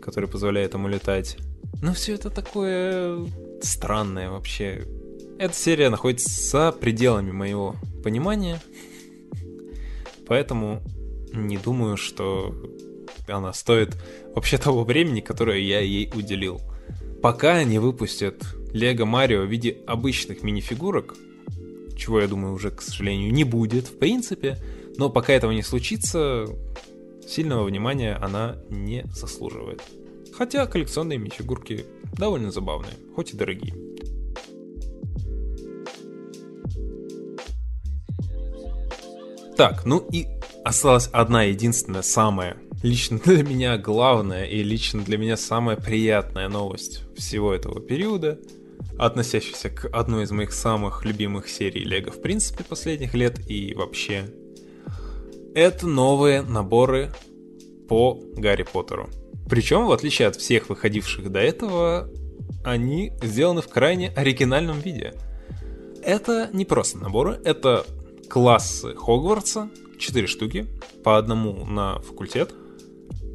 [0.01, 1.37] который позволяет ему летать.
[1.83, 3.27] Но все это такое
[3.63, 4.87] странное вообще.
[5.39, 8.61] Эта серия находится за пределами моего понимания,
[10.27, 10.83] поэтому
[11.33, 12.55] не думаю, что
[13.27, 13.97] она стоит
[14.35, 16.61] вообще того времени, которое я ей уделил.
[17.23, 21.15] Пока они выпустят Лего Марио в виде обычных мини-фигурок,
[21.97, 24.59] чего, я думаю, уже, к сожалению, не будет, в принципе.
[24.97, 26.47] Но пока этого не случится,
[27.27, 29.83] сильного внимания она не заслуживает.
[30.33, 31.85] Хотя коллекционные мини-фигурки
[32.19, 33.75] довольно забавные, хоть и дорогие.
[39.57, 40.27] Так, ну и
[40.65, 47.03] осталась одна единственная самая лично для меня главная и лично для меня самая приятная новость
[47.17, 48.39] всего этого периода—
[49.07, 54.27] относящийся к одной из моих самых любимых серий Лего в принципе последних лет и вообще.
[55.55, 57.13] Это новые наборы
[57.89, 59.11] по Гарри Поттеру.
[59.49, 62.09] Причем, в отличие от всех выходивших до этого,
[62.65, 65.15] они сделаны в крайне оригинальном виде.
[66.03, 67.85] Это не просто наборы, это
[68.31, 70.67] классы Хогвартса, 4 штуки,
[71.03, 72.55] по одному на факультет,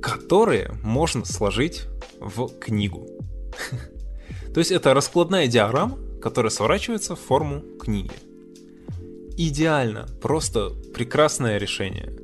[0.01, 1.83] которые можно сложить
[2.19, 3.05] в книгу.
[4.53, 8.11] То есть это раскладная диаграмма, которая сворачивается в форму книги.
[9.37, 12.17] Идеально, просто прекрасное решение.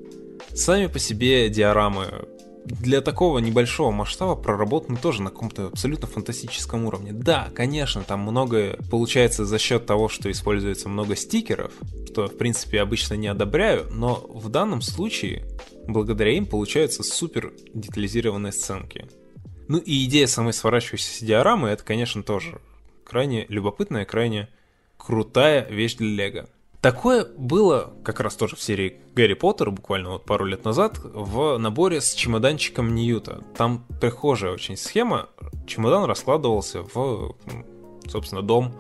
[0.54, 2.26] Сами по себе диорамы
[2.66, 7.12] для такого небольшого масштаба проработаны тоже на каком-то абсолютно фантастическом уровне.
[7.12, 11.72] Да, конечно, там многое получается за счет того, что используется много стикеров,
[12.10, 15.46] что в принципе обычно не одобряю, но в данном случае
[15.88, 19.08] благодаря им получаются супер детализированные сценки.
[19.68, 22.60] Ну и идея самой сворачивающейся диорамы, это, конечно, тоже
[23.04, 24.50] крайне любопытная, крайне
[24.98, 26.50] крутая вещь для Лего.
[26.82, 31.58] Такое было как раз тоже в серии Гарри Поттер, буквально вот пару лет назад, в
[31.58, 33.42] наборе с чемоданчиком Ньюта.
[33.56, 35.30] Там прихожая очень схема.
[35.66, 37.38] Чемодан раскладывался в,
[38.06, 38.76] собственно, дом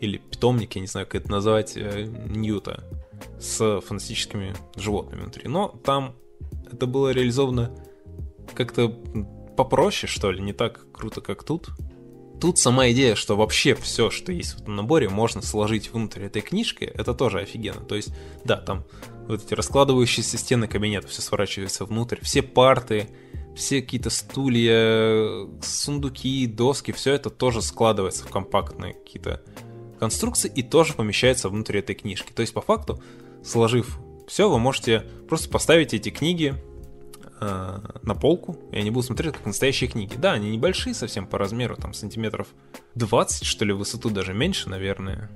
[0.00, 2.84] или питомник, я не знаю, как это назвать, э, Ньюта
[3.38, 5.48] с фантастическими животными внутри.
[5.48, 6.14] Но там
[6.72, 7.72] это было реализовано
[8.54, 8.96] как-то
[9.58, 11.70] попроще, что ли, не так круто, как тут.
[12.40, 16.42] Тут сама идея, что вообще все, что есть в этом наборе, можно сложить внутрь этой
[16.42, 17.80] книжки, это тоже офигенно.
[17.80, 18.10] То есть,
[18.44, 18.84] да, там
[19.26, 23.08] вот эти раскладывающиеся стены кабинета, все сворачивается внутрь, все парты,
[23.56, 29.42] все какие-то стулья, сундуки, доски, все это тоже складывается в компактные какие-то
[29.98, 32.30] конструкции и тоже помещается внутрь этой книжки.
[32.32, 33.02] То есть, по факту,
[33.44, 33.98] сложив
[34.28, 36.54] все, вы можете просто поставить эти книги
[37.40, 40.14] э, на полку, и они будут смотреть как настоящие книги.
[40.16, 42.48] Да, они небольшие совсем по размеру, там сантиметров
[42.94, 45.30] 20, что ли, в высоту, даже меньше, наверное.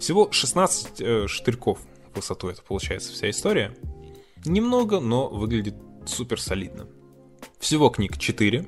[0.00, 1.78] Всего 16 э, штырьков
[2.12, 3.74] в высоту это получается вся история.
[4.44, 5.76] Немного, но выглядит
[6.06, 6.86] супер солидно.
[7.58, 8.66] Всего книг 4.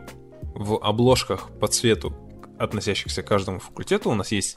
[0.55, 2.15] В обложках по цвету,
[2.59, 4.57] относящихся к каждому факультету, у нас есть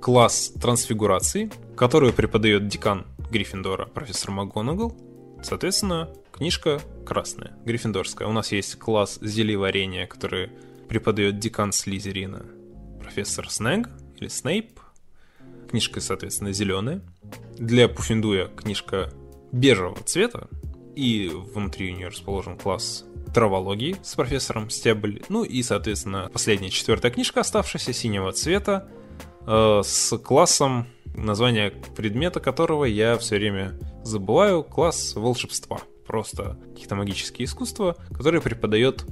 [0.00, 4.94] класс трансфигурации, которую преподает декан Гриффиндора, профессор МакГонагал.
[5.42, 6.10] Соответственно,
[6.40, 8.26] Книжка красная, гриффиндорская.
[8.26, 10.48] У нас есть класс зелий варенья, который
[10.88, 12.46] преподает декан Слизерина,
[12.98, 14.80] профессор Снег или Снейп.
[15.68, 17.02] Книжка, соответственно, зеленая.
[17.58, 19.12] Для Пуффиндуя книжка
[19.52, 20.48] бежевого цвета.
[20.96, 25.20] И внутри у нее расположен класс травологии с профессором Стебль.
[25.28, 28.88] Ну и, соответственно, последняя четвертая книжка, оставшаяся синего цвета,
[29.46, 37.44] э, с классом, название предмета которого я все время забываю, класс волшебства просто каких-то магические
[37.46, 39.06] искусства, которые преподает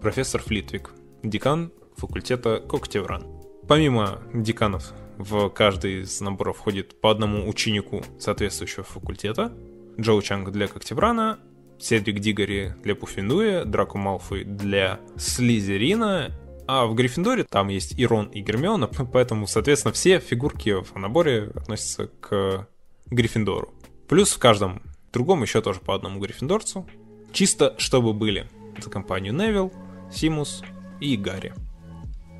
[0.00, 0.92] профессор Флитвик,
[1.22, 3.26] декан факультета Коктевран.
[3.68, 9.52] Помимо деканов, в каждый из наборов входит по одному ученику соответствующего факультета.
[10.00, 11.38] Джоу Чанг для Коктеврана,
[11.78, 16.30] Седрик Дигори для Пуффиндуя, Драко Малфой для Слизерина,
[16.66, 22.06] а в Гриффиндоре там есть Ирон и Гермиона, поэтому, соответственно, все фигурки в наборе относятся
[22.06, 22.66] к
[23.10, 23.74] Гриффиндору.
[24.08, 24.80] Плюс в каждом
[25.12, 26.86] другом еще тоже по одному гриффиндорцу.
[27.32, 28.48] Чисто чтобы были
[28.82, 29.72] за компанию Невил,
[30.12, 30.62] Симус
[31.00, 31.52] и Гарри.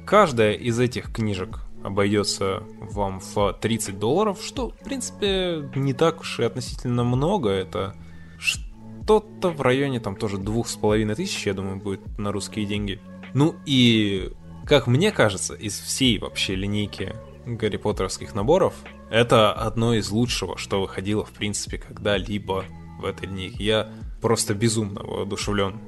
[0.07, 6.41] Каждая из этих книжек обойдется вам в 30 долларов, что, в принципе, не так уж
[6.41, 7.51] и относительно много.
[7.51, 7.95] Это
[8.39, 13.01] что-то в районе там тоже двух с половиной тысяч, я думаю, будет на русские деньги.
[13.35, 14.33] Ну и,
[14.65, 17.15] как мне кажется, из всей вообще линейки
[17.47, 18.75] Гарри Поттеровских наборов,
[19.11, 22.65] это одно из лучшего, что выходило, в принципе, когда-либо
[22.99, 23.65] в этой линейке.
[23.65, 25.81] Я просто безумно воодушевлен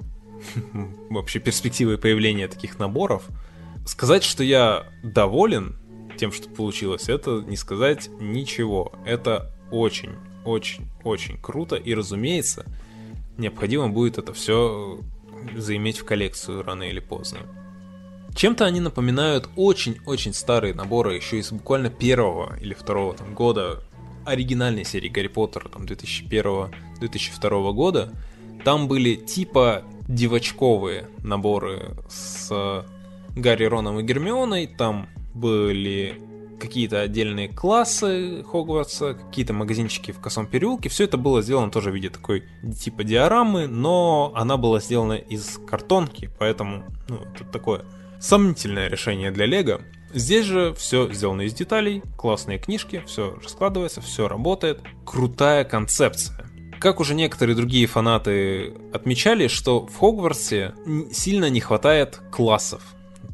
[1.11, 3.25] вообще перспективой появления таких наборов.
[3.87, 5.77] Сказать, что я доволен
[6.17, 8.93] тем, что получилось, это не сказать ничего.
[9.05, 10.13] Это очень,
[10.45, 11.77] очень, очень круто.
[11.77, 12.67] И, разумеется,
[13.37, 15.01] необходимо будет это все
[15.57, 17.41] заиметь в коллекцию рано или поздно.
[18.35, 23.83] Чем-то они напоминают очень-очень старые наборы еще из буквально первого или второго там, года
[24.25, 28.13] оригинальной серии Гарри Поттера, там 2001-2002 года.
[28.65, 32.85] Там были типа девочковые наборы с
[33.35, 36.21] Гарри, Роном и Гермионой, там были
[36.61, 40.89] какие-то отдельные классы Хогвартса, какие-то магазинчики в Косом переулке.
[40.89, 42.45] Все это было сделано тоже в виде такой
[42.79, 47.85] типа диорамы, но она была сделана из картонки, поэтому ну, это такое
[48.21, 49.81] сомнительное решение для Лего.
[50.13, 54.83] Здесь же все сделано из деталей, классные книжки, все раскладывается, все работает.
[55.05, 56.47] Крутая концепция.
[56.81, 60.75] Как уже некоторые другие фанаты отмечали, что в Хогвартсе
[61.13, 62.83] сильно не хватает классов.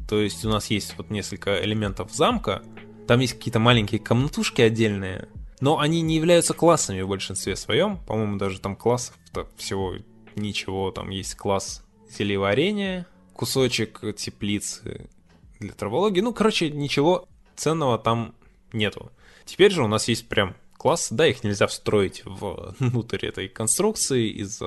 [0.09, 2.61] То есть у нас есть вот несколько элементов замка,
[3.07, 5.29] там есть какие-то маленькие комнатушки отдельные,
[5.61, 7.97] но они не являются классами в большинстве своем.
[8.05, 9.15] По-моему, даже там классов
[9.55, 9.95] всего
[10.35, 10.91] ничего.
[10.91, 13.07] Там есть класс зельеварения,
[13.37, 15.07] кусочек теплицы
[15.59, 16.21] для травологии.
[16.21, 18.35] Ну, короче, ничего ценного там
[18.73, 19.11] нету.
[19.45, 21.07] Теперь же у нас есть прям класс.
[21.11, 24.61] Да, их нельзя встроить внутрь этой конструкции из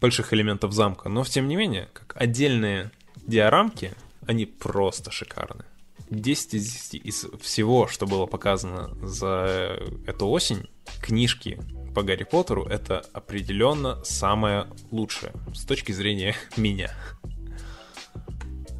[0.00, 2.90] больших элементов замка, но тем не менее, как отдельные
[3.26, 3.94] диорамки,
[4.26, 5.64] они просто шикарны.
[6.10, 10.68] 10 из 10 из всего, что было показано за эту осень,
[11.00, 11.58] книжки
[11.94, 16.92] по Гарри Поттеру, это определенно самое лучшее с точки зрения меня.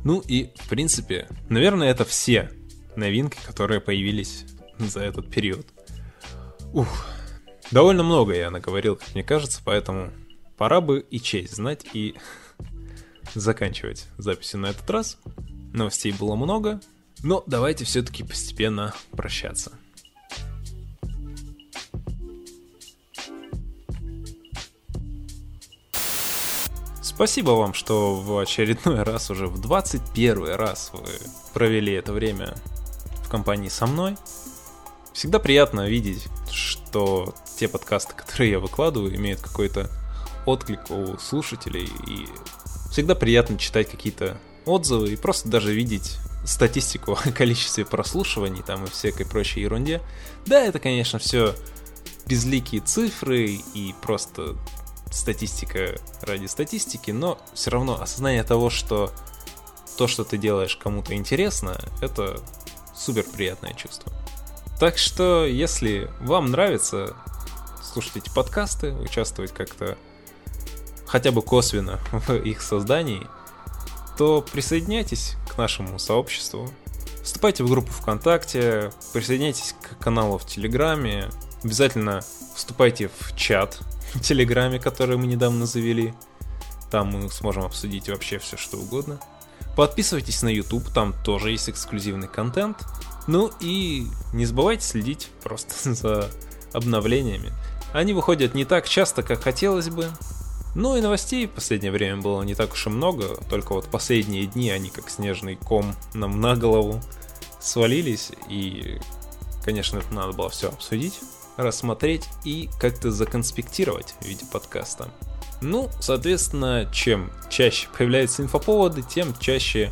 [0.05, 2.51] Ну и, в принципе, наверное, это все
[2.95, 4.45] новинки, которые появились
[4.79, 5.67] за этот период.
[6.73, 7.07] Ух,
[7.71, 10.13] довольно много я наговорил, как мне кажется, поэтому
[10.57, 12.15] пора бы и честь знать и
[13.35, 15.19] заканчивать записи на этот раз.
[15.73, 16.81] Новостей было много,
[17.23, 19.73] но давайте все-таки постепенно прощаться.
[27.15, 31.09] Спасибо вам, что в очередной раз, уже в 21 раз вы
[31.53, 32.55] провели это время
[33.25, 34.17] в компании со мной.
[35.13, 39.89] Всегда приятно видеть, что те подкасты, которые я выкладываю, имеют какой-то
[40.45, 41.89] отклик у слушателей.
[42.09, 42.27] И
[42.91, 44.37] всегда приятно читать какие-то
[44.67, 50.03] отзывы и просто даже видеть статистику о количестве прослушиваний там и всякой прочей ерунде.
[50.47, 51.55] Да, это, конечно, все
[52.27, 54.57] безликие цифры и просто
[55.15, 59.13] статистика ради статистики, но все равно осознание того, что
[59.97, 62.41] то, что ты делаешь кому-то интересно, это
[62.95, 64.13] супер приятное чувство.
[64.81, 67.17] Так что, если вам нравится
[67.83, 69.97] слушать эти подкасты, участвовать как-то
[71.07, 73.27] хотя бы косвенно в их создании,
[74.19, 76.69] то присоединяйтесь к нашему сообществу.
[77.23, 81.31] Вступайте в группу ВКонтакте, присоединяйтесь к каналу в Телеграме,
[81.63, 82.21] обязательно
[82.55, 83.79] вступайте в чат
[84.23, 86.15] Телеграме, который мы недавно завели.
[86.91, 89.19] Там мы сможем обсудить вообще все, что угодно.
[89.77, 92.79] Подписывайтесь на YouTube, там тоже есть эксклюзивный контент.
[93.27, 96.31] Ну и не забывайте следить просто за
[96.73, 97.53] обновлениями.
[97.93, 100.11] Они выходят не так часто, как хотелось бы,
[100.75, 104.47] ну и новостей в последнее время было не так уж и много, только вот последние
[104.47, 107.01] дни они как снежный ком нам на голову
[107.61, 108.99] свалились, и,
[109.65, 111.21] конечно, это надо было все обсудить,
[111.57, 115.11] рассмотреть и как-то законспектировать в виде подкаста.
[115.61, 119.91] Ну, соответственно, чем чаще появляются инфоповоды, тем чаще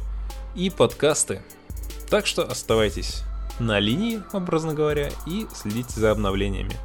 [0.55, 1.43] и подкасты.
[2.11, 3.23] Так что оставайтесь
[3.59, 6.77] на линии, образно говоря, и следите за обновлениями.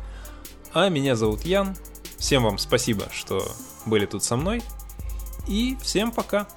[0.74, 1.76] А меня зовут Ян.
[2.18, 3.46] Всем вам спасибо, что
[3.86, 4.62] были тут со мной.
[5.48, 6.48] И всем пока.